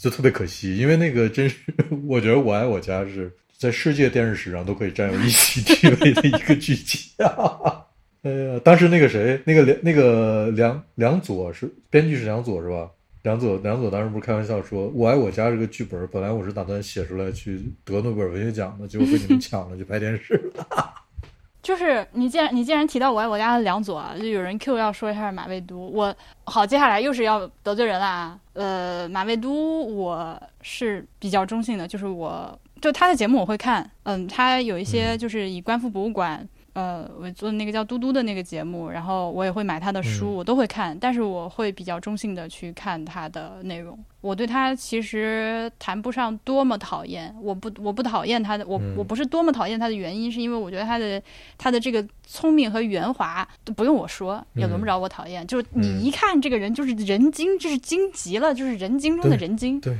[0.00, 0.76] 就特别可惜。
[0.78, 1.56] 因为那个真是，
[2.06, 3.30] 我觉得《我爱我家》是
[3.64, 7.86] 在世界电视史上都可以占有一席地位的一个剧集啊。
[8.24, 12.90] 哎呀，当时那个谁，那个梁那个梁梁左是编剧是梁左是吧？
[13.22, 20.66] 梁左梁左当时不是开玩笑说，《我爱我家》这个剧本本来我是打算写出来去得诺贝尔文学奖的，结果被你们抢了去拍电视了。
[21.62, 25.78] 就是你既然你既然提到我爱我家的梁左啊，就有人 Q 要说一下马未都。
[25.78, 28.38] 我好，接下来又是要得罪人啦。
[28.52, 36.46] 呃，马未都我是比较中性的，就是我就他的节目我会看，嗯，他有一些就是以观复博物馆。
[36.74, 43.96] 呃，我做的那个叫嘟嘟的那个节目，然后我也会买他的书，嗯我都会看，但是我会比较中性的去看他的内容。
[44.20, 51.22] 我对他其实谈不上多么讨厌，我不我不讨厌他的，我、嗯我不是多么讨厌他的原因，是因为我觉得他的
[51.56, 55.46] 他的这个聪明和圆滑都不用我说，也轮不着我讨厌。
[55.46, 59.80] 就是你嗯一看这个人就是人精，就是精极了，就是人精中的人精。
[59.80, 59.98] 对对，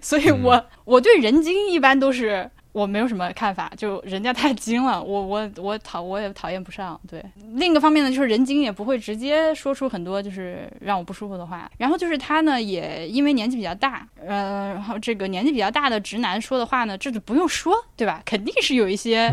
[0.00, 2.50] 所以我、我对人精一般都是。
[2.74, 7.00] 我没有什么看法，就人家太精了，我我我讨我也讨厌不上。
[7.08, 11.70] 对，另一个方面呢，就是人精也不会直接说出很多就是让我不舒服的话。
[11.78, 18.20] 然后就是他呢，也因为年纪比较大，呃，然后这个年纪比较大的直男说的话呢，这就不用说，对吧？
[18.26, 19.30] 肯定是有一些，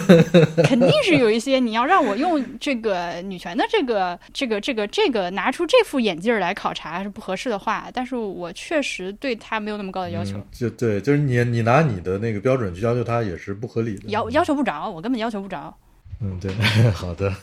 [0.64, 10.38] 肯定是有一些你要让我用这个女权的这个这个这个这个拿出这副眼镜儿来考察是不合适的话，但是我确实对他没有那么高的要求。
[10.38, 14.08] 嗯就对，就是你你拿你的那个标准去要求他也是不合理的。
[14.08, 15.74] 要要求不着，我根本要求不着。
[16.22, 16.52] 嗯，对，
[16.92, 17.34] 好的，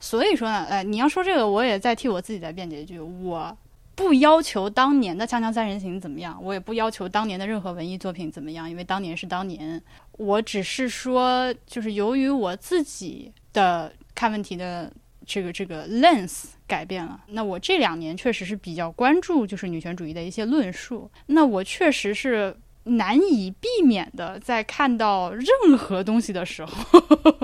[0.00, 3.54] 所以说呢，呃，你要说这个，我也在替我自己在辩解一句，我
[3.94, 9.80] 不要求当年的《锵锵三人行》怎么样，我也不要求当年的任何文艺作品怎么样，因为当年是当年。
[10.12, 14.90] 我只是说，就是由于我自己的看问题的
[15.26, 22.56] 这个这个 lens 改变了，那我这两年确实是比较关注就是女权主义的一些论述，那我确实是。
[22.84, 26.74] 难以避免的，在看到任何东西的时候，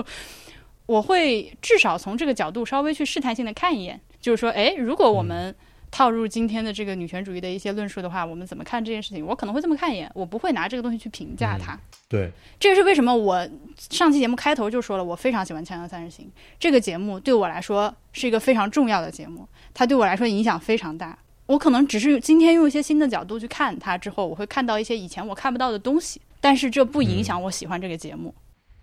[0.85, 5.55] 我会至少从这个角度稍微去试探性的看一眼，就是说，哎，如果我们
[5.91, 9.25] 套入今天的这个女权主义的一些论述的话，我们怎么看这件事情？
[9.25, 11.79] 我可能会这么看一眼，我不会拿这个东西去评价它。
[12.07, 16.25] 对，这是为什么我上期节目开头就说了，我非常喜欢《锵锵三人行》
[16.59, 21.17] 这个节目，对我来说是一个非常重要的节目，它对我来说影响非常大。
[21.49, 28.31] 我可能只是今天用一些新的角度去看它之后，我会看到一些以前我看不到的东西，但是这不影响我喜欢这个节目。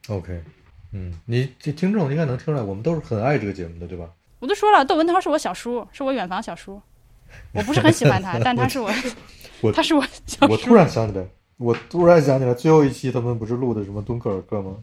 [0.08, 0.42] OK，
[0.90, 4.10] 嗯，你这听众应该能听出来，我们都是很爱这个节目的，对吧？
[4.40, 6.82] 我都说了，窦文涛是我小叔，是我远房小叔，
[7.52, 8.90] 我不是很喜欢他， 但他是我，
[9.60, 10.52] 我他是我小叔。
[10.52, 11.24] 我突然想起来，
[11.58, 14.76] 我突然想起来，最后一期他们不是录的什么敦刻尔克吗？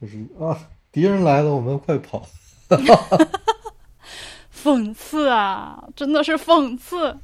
[0.00, 0.56] 就是啊，
[0.92, 2.24] 敌人来了，我们快跑！
[4.64, 7.14] 讽刺啊，真的是讽刺。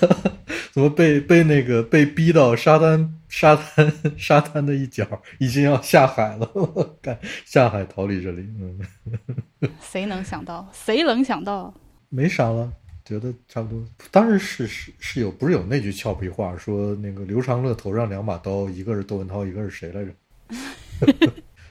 [0.72, 5.06] 怎么被被那个被逼到沙滩沙滩 沙滩的一角，
[5.38, 6.46] 已经要下海了，
[7.00, 8.46] 赶下海逃离这里。
[8.60, 8.78] 嗯，
[9.80, 10.68] 谁能想到？
[10.74, 11.72] 谁能想到？
[12.10, 12.70] 没啥了，
[13.06, 13.82] 觉得差不多。
[14.10, 20.12] 当然是是是有不是有那句俏皮话说那个刘长乐头上两把刀，一个是窦文涛，一个是谁来着？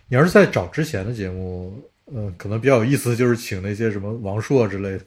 [0.07, 1.79] 你要是在找之前的节目，
[2.13, 5.01] 嗯、可能比较有意思，就是请那些什么王朔之类的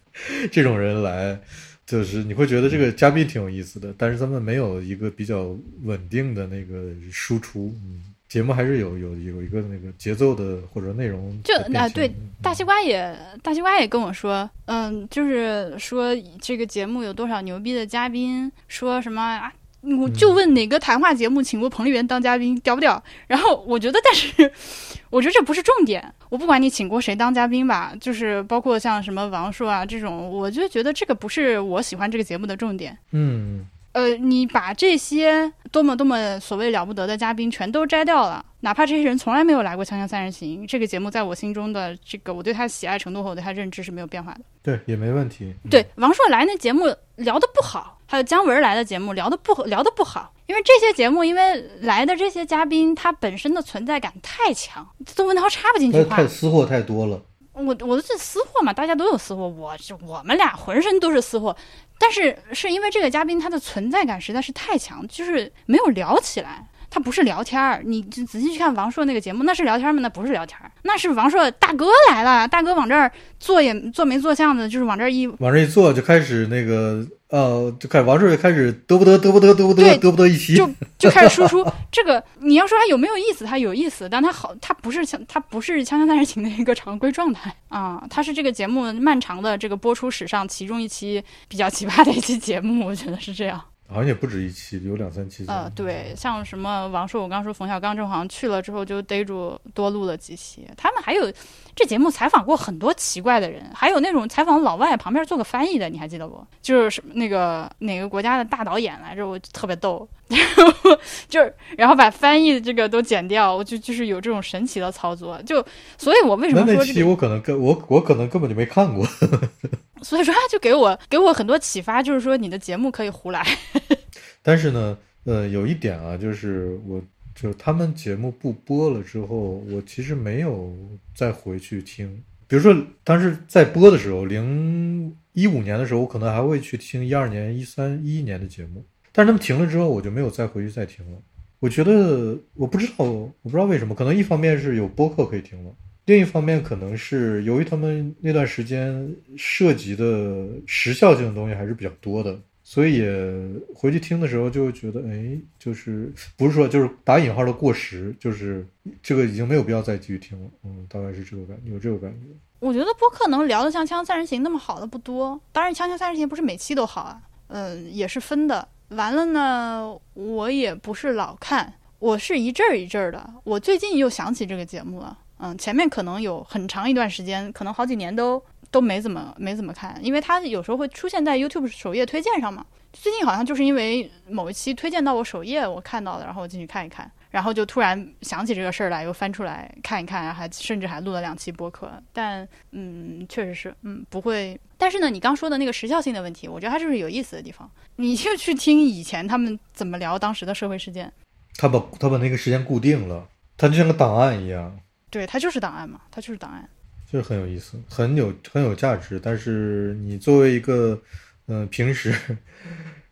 [0.50, 1.38] 这种人来，
[1.86, 12.10] 就是你会觉得这个嘉宾挺有意思的，但是他们没有一个比较稳定的那个输出，嗯，节目还是有有有一个那个节奏的或者内容就啊，对
[12.42, 19.52] 大西瓜也大西瓜也跟我说，嗯，就是说这个节目有多少牛逼的嘉宾，说什么啊。
[19.80, 23.02] 我就问哪个谈话节目请过彭丽媛当嘉宾，屌不屌？
[23.26, 24.50] 然后我觉得，但是
[25.10, 26.12] 我觉得这不是重点。
[26.28, 32.98] 我不管你请过谁当嘉宾吧，就是包括像什么王朔啊这种，我就觉得这个不是我喜欢这个节目的重点。
[33.12, 44.40] 嗯，呃，你把这些多么多么所谓了不得的嘉宾全都摘掉了，哪怕这些人从来没有来过《锵锵三人行》，这个节目在我心中的这个我对他的喜爱程度和我对他认知是没有变化的。
[44.62, 45.54] 对，也没问题。
[45.64, 46.84] 嗯对，王朔来那节目
[47.16, 54.86] 聊的不好，还有姜文来的节目聊的不聊的不好，因为这些节目因为来的这些嘉宾他本身的存在感太强，
[55.16, 56.28] 窦文涛插不进去话太。
[56.28, 57.20] 私货太多了。
[57.58, 61.56] 我我的是私货嘛，大家都有私货，我是我们俩浑身都是私货，
[61.98, 66.66] 但是是因为这个嘉宾他的存在感实在是太强，就是没有聊起来。
[66.90, 70.00] 他不是聊天儿，你就仔细去看王朔那个节目，那是聊天吗？
[70.00, 80.56] 那不是聊天儿，那是王朔大哥来了，大哥往这儿坐也坐没坐相的，就是往这儿一往这一坐就开始那个呃，就开始王朔就开始得不得得不得得不得对得不得一期。
[80.56, 80.68] 就
[80.98, 81.66] 就开始输出。
[81.92, 93.62] 这个你要说他有没有意思，他有意思，但他好，他不是像他不是《锵锵三人行》的一个常规状态啊，他是这个节目漫长的这个播出史上其中一期比较奇葩的一期节目，我觉得是这样。
[93.88, 95.46] 好像也不止一期，有两三期。
[95.48, 100.68] 呃，对，像什么王朔，我刚说冯小刚这好像去了之后就逮住多录了几期。
[100.76, 101.32] 他们还有
[101.74, 106.46] 这节目采访过很多奇怪的人，还有那种采访老外旁边做个翻译的，你还记得不？
[106.60, 110.06] 就是什么那个哪个国家的大导演来着，我特别逗，
[111.28, 115.40] 就是然后把翻译的这个都剪掉，我就就是有这种神奇的操作。
[115.42, 115.64] 就
[115.96, 116.84] 所以，我为什么说这个？
[116.84, 119.06] 那期我可能根我我可能根本就没看过。
[120.02, 123.44] 所以说他就给我给我很多启发，就是说你的节目可以胡来。
[124.42, 127.02] 但是呢，呃，有一点啊，就是我
[127.34, 130.72] 就他们节目不播了之后，我其实没有
[131.14, 132.22] 再回去听。
[132.46, 138.84] 比如说当时在播的时候，零一五年的时候，我可能还会去听一二年、一三、一一年的节目。
[139.18, 141.18] 但是他们停了之后，我就没有再回去再听了。
[141.58, 145.72] 我觉得我不知道，我不知道为什么，可能一方面是有播客可以听了，
[146.04, 153.44] 另一方面可能是由于他们那段时间涉及的时效性的东西还是比较多的，所以也
[153.74, 158.64] 回去听的时候就会觉得，哎，就是不是说就是打引号的过时，就是
[159.02, 160.48] 这个已经没有必要再继续听了。
[160.62, 162.28] 嗯，大概是这个感觉，有这个感觉。
[162.60, 165.40] 我觉得播客能聊得像《锵锵三人行》那么好的不多。
[165.50, 168.68] 当然，《锵锵三人行》不是每期都好啊，嗯，也是分的。
[168.88, 173.28] 完了呢，我也不是老看，我是一阵儿一阵儿的。
[173.44, 182.64] 我最近又想起这个节目了，嗯，前面可能有很长一段时间，可能好几年都都没怎么没怎么看，因为它有时候会出现在 YouTube 首页推荐上嘛。
[182.92, 191.90] 最近好像就是因为某一期推荐到我首页，我看到了，然后我进去看一看，然后就突然想起这个事儿来，又翻出来看一看，然后还甚至还录了两期播客。
[192.12, 194.58] 但嗯，确实是，嗯，不会。
[194.76, 197.70] 但是呢，你刚说的那个时效性的问题，我觉得它就是有意思的地方。
[197.96, 201.12] 你就去听以前他们怎么聊当时的社会事件，
[201.56, 204.78] 他把他把那个时间固定了，它就像个档案一样，
[205.10, 206.68] 对，它就是档案嘛，它就是档案。
[207.10, 209.18] 就是很有意思，很有很有价值。
[209.18, 211.00] 但是你作为一个
[211.46, 212.14] 嗯、呃平时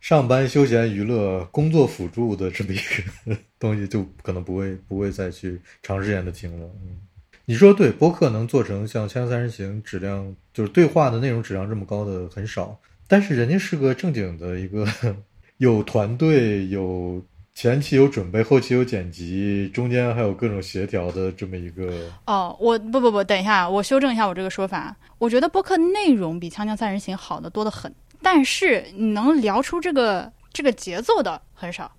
[0.07, 6.71] 上班休闲娱乐、工作辅助的这么一个东西，就可能不会不会再去长时间的听了。
[6.81, 6.97] 嗯，
[7.45, 12.79] 你说对，播客能做成像《锵锵三人行》质量，就是对话的内容质量这么高的很少，
[13.09, 14.87] 但是人家是个正经的一个
[15.59, 17.21] 有团队、有
[17.57, 22.09] 前期有准备、后期有剪辑，中间还有各种协调的这么一个。
[22.27, 24.97] 哦，我不不不，等一下，我修正一下我这个说法。
[25.19, 27.93] 我觉得播客内容比《锵锵三人行》好的多得很，
[28.23, 31.91] 但是你能聊出这个这个节奏的很少。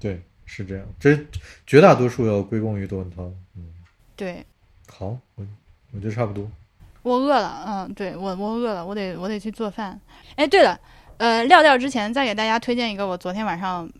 [0.00, 1.18] 对，是这样，这
[1.66, 3.24] 绝大多数要归功于窦文涛。
[3.56, 3.72] 嗯，
[4.16, 4.44] 对
[4.90, 5.46] 好，我
[5.92, 6.50] 我觉得差不多。
[7.02, 9.98] 我饿了，嗯，对我我饿了，我得我得去做饭。
[10.36, 10.78] 哎，对了，
[11.16, 13.90] 呃，撂掉之前再给大家推荐一个，我昨天晚上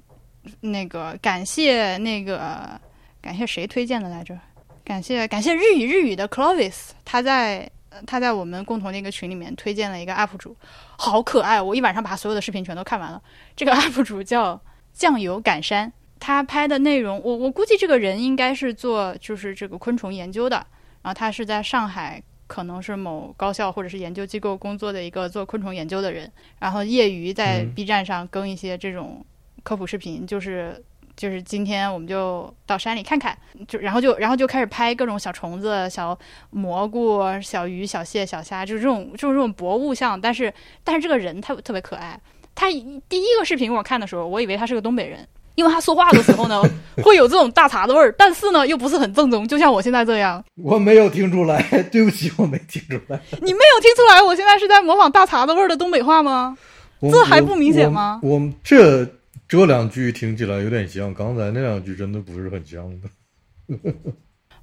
[0.61, 2.81] 那个感谢那个
[3.21, 4.39] 感谢谁推荐的来着？
[4.85, 7.69] 感谢感谢日语日语的 Clovis，他在呃
[8.07, 10.57] 他在我们共同的一个群里面推荐了一个 UP 主，
[10.97, 13.22] 好可爱，我一晚上把所有的视频全都看完了。
[13.57, 14.61] 这个 UP 主叫
[14.93, 20.57] 酱油赶山，他拍的内容，我我估计这个人应该是做就是这个昆虫研究的，
[21.03, 22.22] 然后他是在上海。
[22.49, 29.22] 可能是某高校或者是研究机构工作的一个做昆虫研究的人，然后业余在嗯 B 站上更一些这种
[29.62, 30.82] 科普视频，就是
[31.19, 36.16] 就是今天我们就到山里看看，就然后就然后就开始拍各种小虫子、小
[36.51, 40.55] 蘑菇、小鱼、小蟹、小虾，就是这种就是这种博物像，但是
[40.85, 42.19] 但是这个人他特别可爱。
[42.55, 42.69] 他
[43.09, 45.19] 第一个视频我看的时候，我以为他是个东北人，
[45.57, 46.62] 因为他说话的时候呢
[47.03, 50.45] 会有这种大碴子味儿，但是呢又不是很正宗，就像我现在这样。
[50.62, 51.61] 我没有听出来，
[51.91, 53.21] 对不起，我没听出来。
[53.43, 56.57] 你没有听出来我现在是在模仿大碴子味儿的东北话吗？
[57.01, 59.05] 这还不明显吗我我这
[59.49, 63.09] 这两句听起来有点像，刚才那两句真的不是很像的。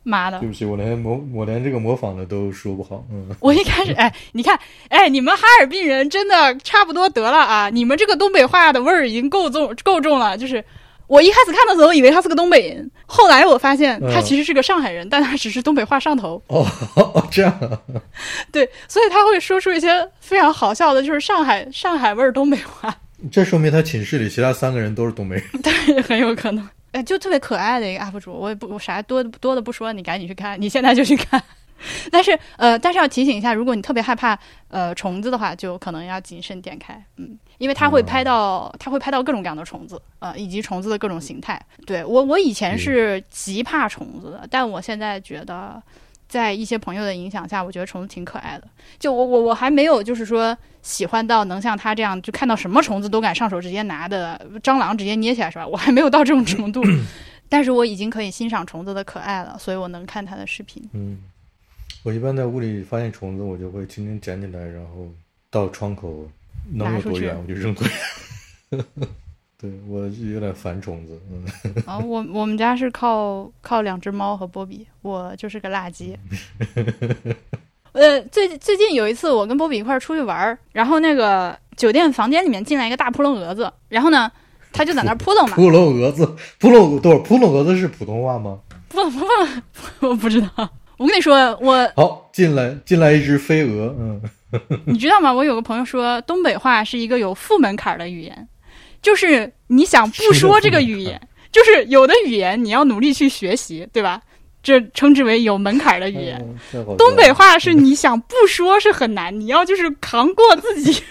[0.03, 0.47] 妈的对！
[0.47, 4.59] 不起，我连模我连这个模仿的都说不好，嗯，我一开始，哎，你看，
[4.89, 7.69] 哎，你们哈尔滨人真的差不多得了啊！
[7.71, 10.37] 你们这个东北话的味儿已经够重够重了。
[10.37, 10.63] 就是
[11.07, 16.39] 我一开始看的时候，以为他是个东北人，后来我发现他嗯其实是个上海人，但他只是东北话上头。
[16.49, 16.63] 哦
[16.95, 17.81] 哦这样啊，
[18.51, 22.95] 对，所以他会说出一些非常好笑的，就是上海上海味儿东北话，
[23.31, 25.45] 这说明他寝室里其他三个人都是东北人。
[25.61, 26.67] 对，很有可能。
[26.91, 31.41] 哎，就特别可爱的一个 UP 主，我也不我啥多多的不说，你赶紧去看，你现在就去看。
[32.09, 34.37] 但是呃，但是要提醒一下，如果你特别害怕
[34.69, 41.61] 呃虫子的话，就可能要谨慎点开，嗯，因为它会拍到它会拍到各种各样的虫子，呃，以及虫子的各种形态。
[41.85, 45.81] 对我我以前是极怕虫子的，但我现在觉得。
[46.35, 48.67] 在一些朋友的影响下，我觉得虫子挺可爱的。
[48.99, 55.65] 就我我我还没有就是说喜欢到能像他这样，就看到什么虫子都敢上手直接拿的，蟑螂直接捏起来是吧？
[55.65, 56.83] 我还没有到这种程度，
[57.47, 60.83] 但是我已经可以欣赏虫子的可爱了，所以我能看他的视频。
[60.91, 61.17] 嗯，
[62.03, 65.09] 我一般在屋里发现虫子，我就会轻轻捡起来，然后
[65.49, 66.29] 到窗口
[66.73, 68.85] 能有多远我就扔多远。
[69.57, 76.15] 对我有点烦虫子，嗯，啊，我我们家是靠靠两只猫和波比，我就是个垃圾。
[77.93, 84.29] 呃，最最近有一次，我跟波比一块儿出去玩儿，然后那个酒店房间里面进来一个大扑棱蛾子，然后呢，
[84.73, 87.19] 他就在那儿扑棱嘛，扑棱蛾子，扑棱多少？
[87.19, 88.59] 扑棱蛾子是普通话吗？
[88.89, 89.63] 扑棱扑棱，
[90.01, 90.49] 我不知道。
[90.97, 94.21] 我跟你说，我好，进来进来一只飞蛾，嗯，
[94.85, 95.31] 你知道吗？
[95.31, 98.47] 我有个朋友说，东北话是一个有负门槛儿的语言，
[99.05, 104.19] 就是你想不说这个语言，就是有的语言你要努力去学习，对吧？
[104.63, 106.43] 这称之为有门槛儿的语言。
[106.97, 111.03] 东北话是你想不说是很难，你要就是扛过自己。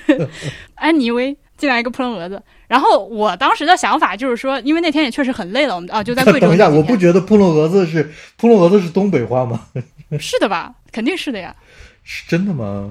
[0.74, 6.68] 安妮薇进来一个扑棱蛾子，然后我当时的想法就是说，因为那天也确实很累了，我们啊就在贵州等一下。
[6.68, 9.68] 我不觉得扑棱蛾子是扑棱蛾子是东北话吗？
[10.18, 10.74] 是的吧？
[10.90, 11.54] 肯定是的呀。
[12.02, 12.90] 是真的吗？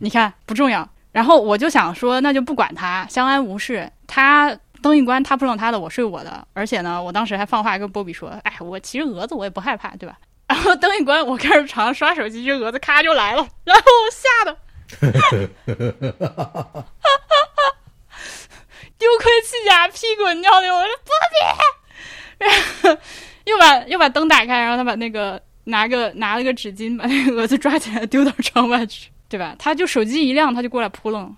[0.00, 0.90] 你看不重要。
[1.16, 3.90] 然后我就想说，那就不管他，相安无事。
[4.06, 6.46] 他灯一关，他扑棱他的，我睡我的。
[6.52, 14.58] 而且呢，我当时还放话跟波比说：“哎，我其实蛾子我也不害怕，对吧？”然后灯一关，我开始床上刷手机，这蛾子咔就来了， 然后我吓得
[18.98, 20.74] 丢盔弃甲，屁滚尿流。
[20.74, 22.52] 我说波比，然
[22.82, 23.00] 后
[23.44, 29.56] 又把又把灯打开，然后他把那个拿个拿了个纸巾，把那个蛾子抓起来丢到窗外去，对吧？
[29.58, 31.34] 他就手机一亮，他就过来扑棱。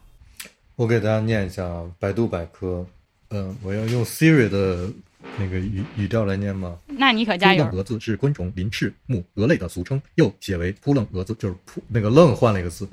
[0.76, 2.86] 我给大家念一下啊，百度百科，
[3.30, 4.88] 嗯、我要用 Siri 的
[5.36, 6.78] 那个语语调来念吗？
[6.86, 7.78] 那你可加油扑棱！
[7.78, 12.88] 蛾子是昆虫鳞翅目蛾类的俗称，又写为扑棱蛾子，就是扑那个愣换了一个字。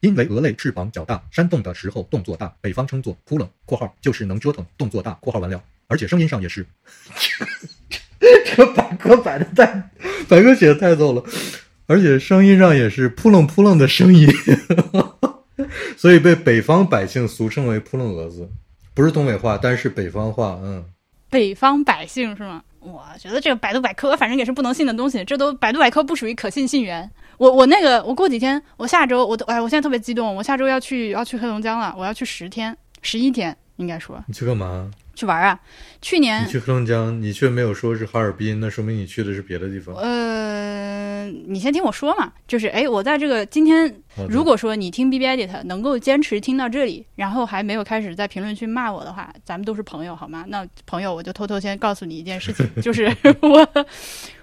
[0.00, 5.60] 因为蛾类翅膀较大，扇动的时候动作大，北方称作扑棱（括号就是能折腾，动作大）（括号完了）。
[5.88, 6.66] 而且声音上也是。
[8.20, 9.90] 这个百科摆的太，
[10.28, 11.24] 百科写的太逗了，
[11.86, 14.28] 而且声音上也是扑棱扑棱的声音，
[15.96, 18.48] 所以被北方百姓俗称为扑棱蛾子，
[18.94, 20.84] 不是东北话，但是北方话，嗯。
[21.28, 22.62] 北方百姓是吗？
[22.80, 27.10] 我觉得这个百度百科反正也是不能信的东西，这都百度百科不属于可信信源。
[27.36, 34.88] 我我那个我过几天，我下周我都哎，我现在特别激动，我下周要去要去黑龙江了，我要去十天十一天，应该说你去干嘛？
[35.16, 35.58] 去玩啊。
[36.00, 39.96] 去年你去黑龙江，你却没有说是哈尔滨，那说明你去的是别的地方。
[39.96, 43.92] 呃，你先听我说嘛，就是哎，我在这个今天，
[44.28, 50.44] 如果说你听 B B Edit 能够坚持听到这里，然后还没有开始在评论区骂我的话，咱们都是朋友好吗？
[50.48, 53.10] 那朋友，我就偷偷先告诉你一件事情，就是
[53.40, 53.68] 我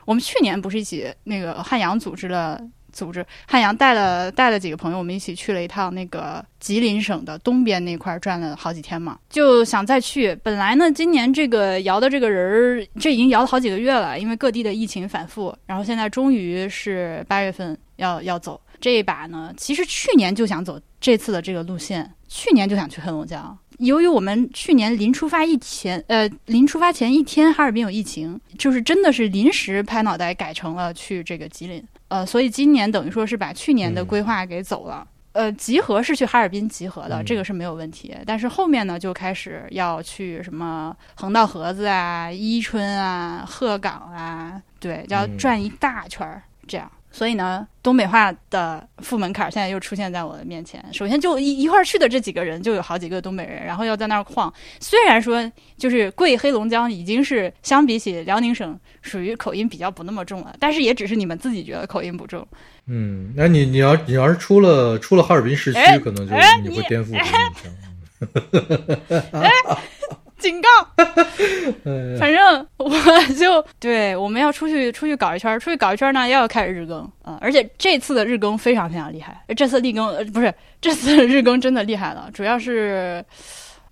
[0.05, 2.59] 我们去年不是一起那个汉阳组织了。
[2.93, 10.33] 组织汉阳带了带了几个朋友，我们一起去了一趟那个吉林省的东边那块儿，转了好几天嘛，就想再去。
[10.43, 18.61] 本来呢，今年这个摇的这个人儿，这已经摇了好几个月了，因为各地的疫情反复，然后现在终于是八月份要要走。
[18.79, 23.57] 这一把呢，其实去年就想走这次的这个路线，去年就想去黑龙江。
[23.79, 31.81] 由于我们去年临出发一前，呃，临出发前一天哈尔滨有疫情，就是真的是临时拍脑袋改成了去这个吉林，
[32.13, 35.07] 呃，所以今年等于说是把去年的规划给走了。
[35.31, 38.15] 呃，集合是去哈尔滨集合的，嗯这个是没有问题。
[38.23, 46.91] 但是后面呢，就开始要去什么横道河子啊、伊春啊、鹤岗啊，对，要嗯转一大圈儿，这样。
[47.13, 50.83] 所以呢，东北话的副门槛儿现在又出现在我的面前。
[50.91, 54.51] 首先就一一块儿去的这几个人，就有好几个东北人，然后要在那儿晃。
[54.79, 55.39] 虽然说
[55.77, 62.43] 就是贵黑龙江已经是相比起辽宁省属于口音比较不那么重了，但是也只是你们自己觉得口音不重。
[62.87, 67.39] 嗯，那你你要你要是出了出了哈尔滨市区，哎可能就哎你会颠覆我的印象。
[70.43, 70.67] 警告。
[72.19, 72.89] 反正我
[73.39, 83.25] 就对，我们要出去出去搞一圈，出去搞一圈呢，又，要开始日更啊、而且这次的日更非常非常厉害，这次日更呃不是这次的日更真的厉害了，主要是。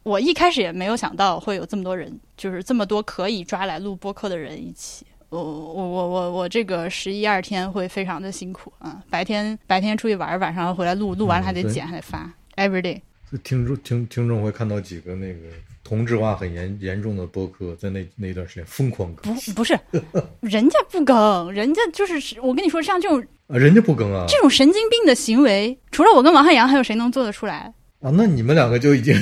[0.03, 5.05] 我一开始也没有想到会有这么多人，就是这么多可以抓来录播客的人一起。
[5.29, 8.99] 我我我我我这个十一二天会非常的辛苦啊！
[9.11, 12.99] 白天白天出去玩，晚上回来录，录完了还得剪，还得发，every day。
[13.43, 15.39] 听众听听众会看到几个那个
[15.83, 19.77] 同质化很严严重的播客，在那那一段时间疯狂更不不是，
[20.41, 27.73] 人家不更，人家就是我跟你说，像这种啊，人家不更啊这种神经病的行为，除了我跟王汉阳，还有谁能做得出来？
[28.01, 29.15] 啊，那你们两个就已经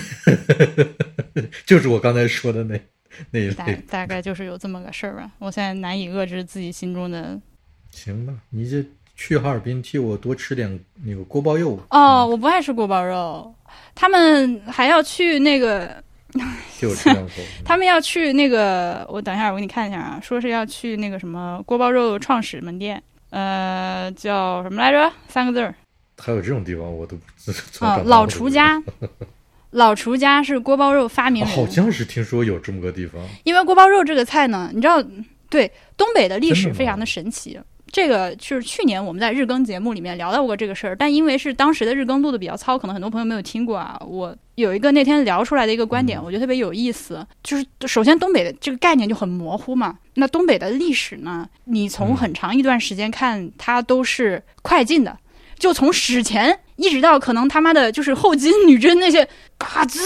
[1.66, 2.80] 就是我刚才说的那
[3.32, 5.32] 那一大类，大概就是有这么个事儿吧。
[5.39, 7.39] 我现在难以遏制自己心中的
[7.91, 8.34] 行吧？
[8.49, 8.86] 你这
[9.16, 13.53] 去哈尔滨替我多吃点那个锅包肉哦，我不爱吃锅包肉，
[13.93, 16.01] 他们还要去那个
[16.77, 17.34] 替 我吃两口。
[17.65, 23.01] 他们要去那个，我等一下我给你看一下啊，说是要去那个什么锅包肉创始门店，
[23.32, 25.11] 呃，叫什么来着？
[25.27, 25.73] 三个字儿
[26.17, 28.82] 还有这种地方，我都不啊，老厨家。
[29.71, 34.99] 老厨家是锅包肉发明啊人，好像是听说有这么个地方，因为锅包肉这个菜呢，你知道，
[35.47, 37.59] 对东北的历史非常的神奇。
[37.91, 43.99] 这个就是去年我们在日更节目里面聊到过这个事儿，但因为是当时的日更录的比较糙，可能很多朋友没有听过啊。
[44.07, 49.97] 我有一个那天聊出来的一个观点，嗯我觉得特别有意思，就是首先东北的这个概念就很模糊嘛。
[50.15, 55.17] 那东北的历史呢，你从嗯很长一段时间看，它都是快进的，
[55.57, 59.27] 就从史前一直到可能他妈的就是后金女真那些，
[59.57, 59.99] 嘎滋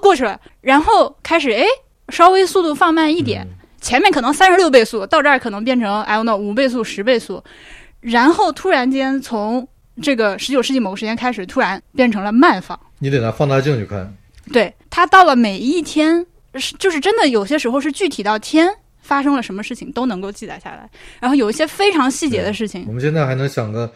[0.00, 1.64] 过去了，然后开始哎
[2.10, 3.53] 稍微速度放慢一点，嗯
[3.84, 7.44] 前面可能三十六倍速，到这儿可能变成 I don't know 五倍速、十倍速，
[8.00, 9.68] 然后突然间从
[10.00, 12.80] 这个十九世纪某个时间开始，突然变成了慢放。
[12.98, 14.10] 你得拿放大镜去看。
[14.50, 16.24] 对，它到了每一天，
[16.54, 18.66] 是就是真的有些时候是具体到天
[19.02, 20.88] 发生了什么事情都能够记载下来，
[21.20, 23.92] 然后有一些非常细节的事情我，们现在还能想个，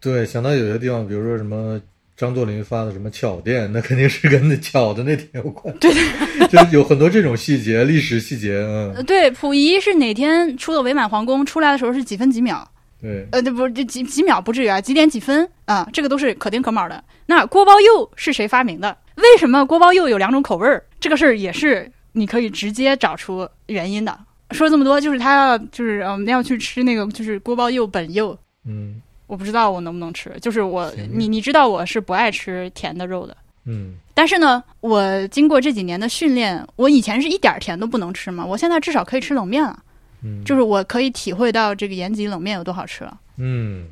[0.00, 1.80] 对，想到有些地方，比如说什么
[2.18, 5.72] 张作霖发的什么巧店，那肯定是跟那巧的那天有关。
[5.78, 5.88] 对，
[6.50, 12.68] 就是有很多这种细节，历史细节，呃嗯，对，溥仪是哪天出的伪满皇宫，出来的时候是几分几秒，
[13.00, 17.02] 对，呃，这不这几几秒不至于啊，几点几分啊，这个都是可丁可卯的。
[17.26, 18.96] 那锅包肉是谁发明的？
[19.14, 20.84] 为什么锅包肉有两种口味儿？
[20.98, 24.18] 这个事儿也是你可以直接找出原因的。
[24.50, 30.36] 说了这么多，就是他要就是我们要去吃那个就是锅包肉本肉，嗯我不知道我能不能吃。
[30.42, 39.80] 就是我你你知道我是不爱吃甜的肉的，嗯，但是呢，我经过这几年的训练，我以前是一点儿甜都不能吃嘛，我现在至少可以吃冷面了，
[40.24, 43.20] 嗯，就是我可以体会到这个延吉冷面有多好吃了。
[43.36, 43.86] 嗯，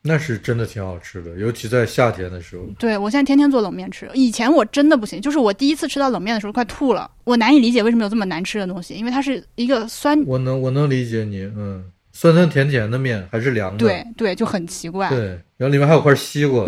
[0.00, 2.64] 那是真的挺好吃的，尤其在夏天的时候。
[2.78, 11.84] 对我现在天天做冷面吃，以前我真的不行，就是我第一次吃到冷面的时候快吐了，我难以理解为什么有这么难吃的东西，因为它是一个酸，我能我能理解你，嗯，
[12.20, 16.66] 酸酸甜甜的面还是凉的，对对，就很奇怪，对，然后里面还有块西瓜，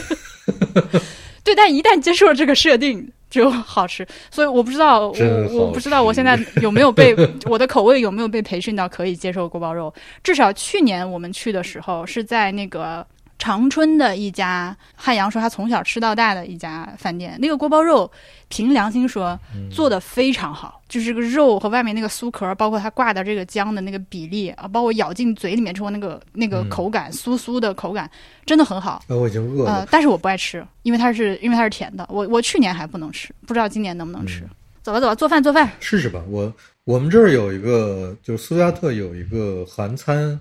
[1.44, 5.14] 对，但一旦接受了这个设定就好吃，所以我不知道我
[5.50, 7.14] 我不知道我现在有没有被
[7.50, 9.92] 我的口味有没有被培训到可以接受锅包肉，
[10.24, 13.06] 至少去年我们去的时候是在那个。
[13.42, 18.08] 长春的一家汉阳说他从小吃到大的一家饭店，那个锅包肉，
[18.46, 28.08] 凭良心说嗯做的非常好，就是这个肉和外面那个酥壳，包括它挂的这个姜的那个比例啊，包括咬进嘴里面之后那个那个嗯口感，酥酥的口感，
[28.46, 29.02] 真的很好。
[29.08, 32.06] 啊，我已经饿了。，呃但是我不爱吃，因为它是因为它是甜的。
[32.10, 34.44] 我我去年还不能吃，不知道今年能不能吃。
[34.44, 34.50] 嗯
[34.84, 35.70] 走吧走吧，做饭做饭。
[35.78, 36.20] 试试吧。
[36.28, 36.52] 我
[36.84, 40.40] 我们这儿有一个，就是苏加特有一个韩餐，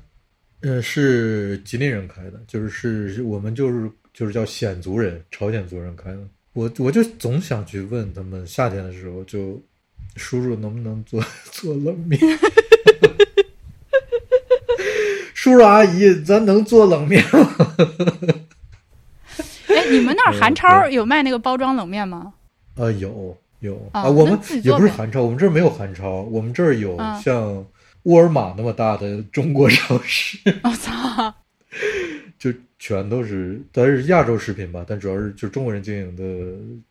[0.61, 6.19] 呃，是吉林人开的，就是是我们就是就是叫鲜族人，朝鲜族人开的。
[6.53, 9.61] 我我就总想去问他们，夏天的时候就
[10.15, 12.19] 叔叔能不能做 做冷面？
[15.33, 17.55] 叔叔阿姨，咱能做冷面吗？
[19.67, 22.33] 哎，你们那儿嗯韩超有卖那个包装冷面吗？
[22.75, 27.65] 啊，有有啊啊，我们也做不是韩超，我们这儿没有韩超，我们这儿有嗯像
[28.03, 31.33] 沃尔玛那么大的中国超市， 我操！
[32.37, 36.23] 就全都是，但是亚洲食品吧，但主要是就中国人经营的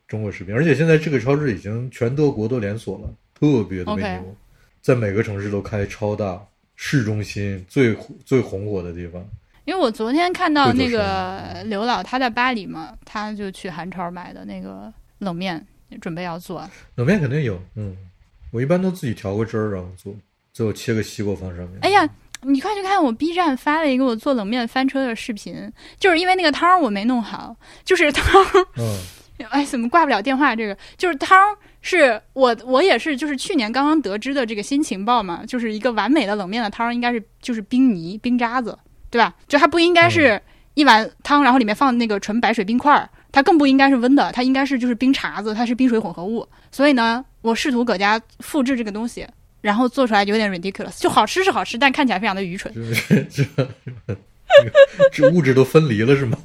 [0.07, 4.35] 中国食品，而且现在这个超市已经全德国都连锁了，特别特别 OK 牛，
[4.81, 6.41] 在每个城市都开超大，
[6.75, 7.93] 市中心最
[8.25, 9.23] 最红火的地方。
[9.65, 15.63] 因为我昨天看到那个刘老他在巴黎嘛，他就去韩超买的那个冷面，
[15.99, 16.67] 准备要做。
[16.95, 17.95] 冷面肯定有，嗯，
[18.51, 20.15] 我一般都自己调个汁儿然后做，
[20.53, 21.79] 最后切个西瓜放上面。
[21.81, 22.07] 哎呀，
[22.41, 28.97] 你快去看我 B 站发了一个我做冷面翻车的视频，就是因为那个汤儿我没弄好，就是汤儿嗯，
[29.51, 30.55] 哎，怎么挂不了电话？
[30.55, 38.77] 这个就是汤儿是我我也是就是去年刚刚得知的这个新情报嘛，就是一个完美的冷面的汤应该是就是冰泥冰渣子，
[39.09, 39.33] 对吧？
[39.47, 40.41] 就它不应该是
[40.73, 46.47] 一碗汤，然后里面放那个纯白水冰块儿，它更不应该是温的，它应该是就是冰碴子，它是冰水混合物。
[46.71, 49.25] 所以呢，我试图搁家复制这个东西，
[49.61, 52.73] 然后做出来有点 ridiculous，就好吃是好吃，但看起来非常的愚蠢。
[53.29, 53.45] 这
[55.11, 56.37] 这物质都分离了是吗？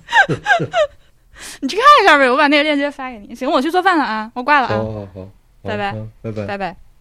[1.60, 3.34] 你去看一下呗，我把那个链接发给你。
[3.34, 5.28] 行，我去做饭了啊，我挂了啊，好好好，
[5.62, 6.56] 拜拜拜拜拜。
[6.56, 6.85] 拜。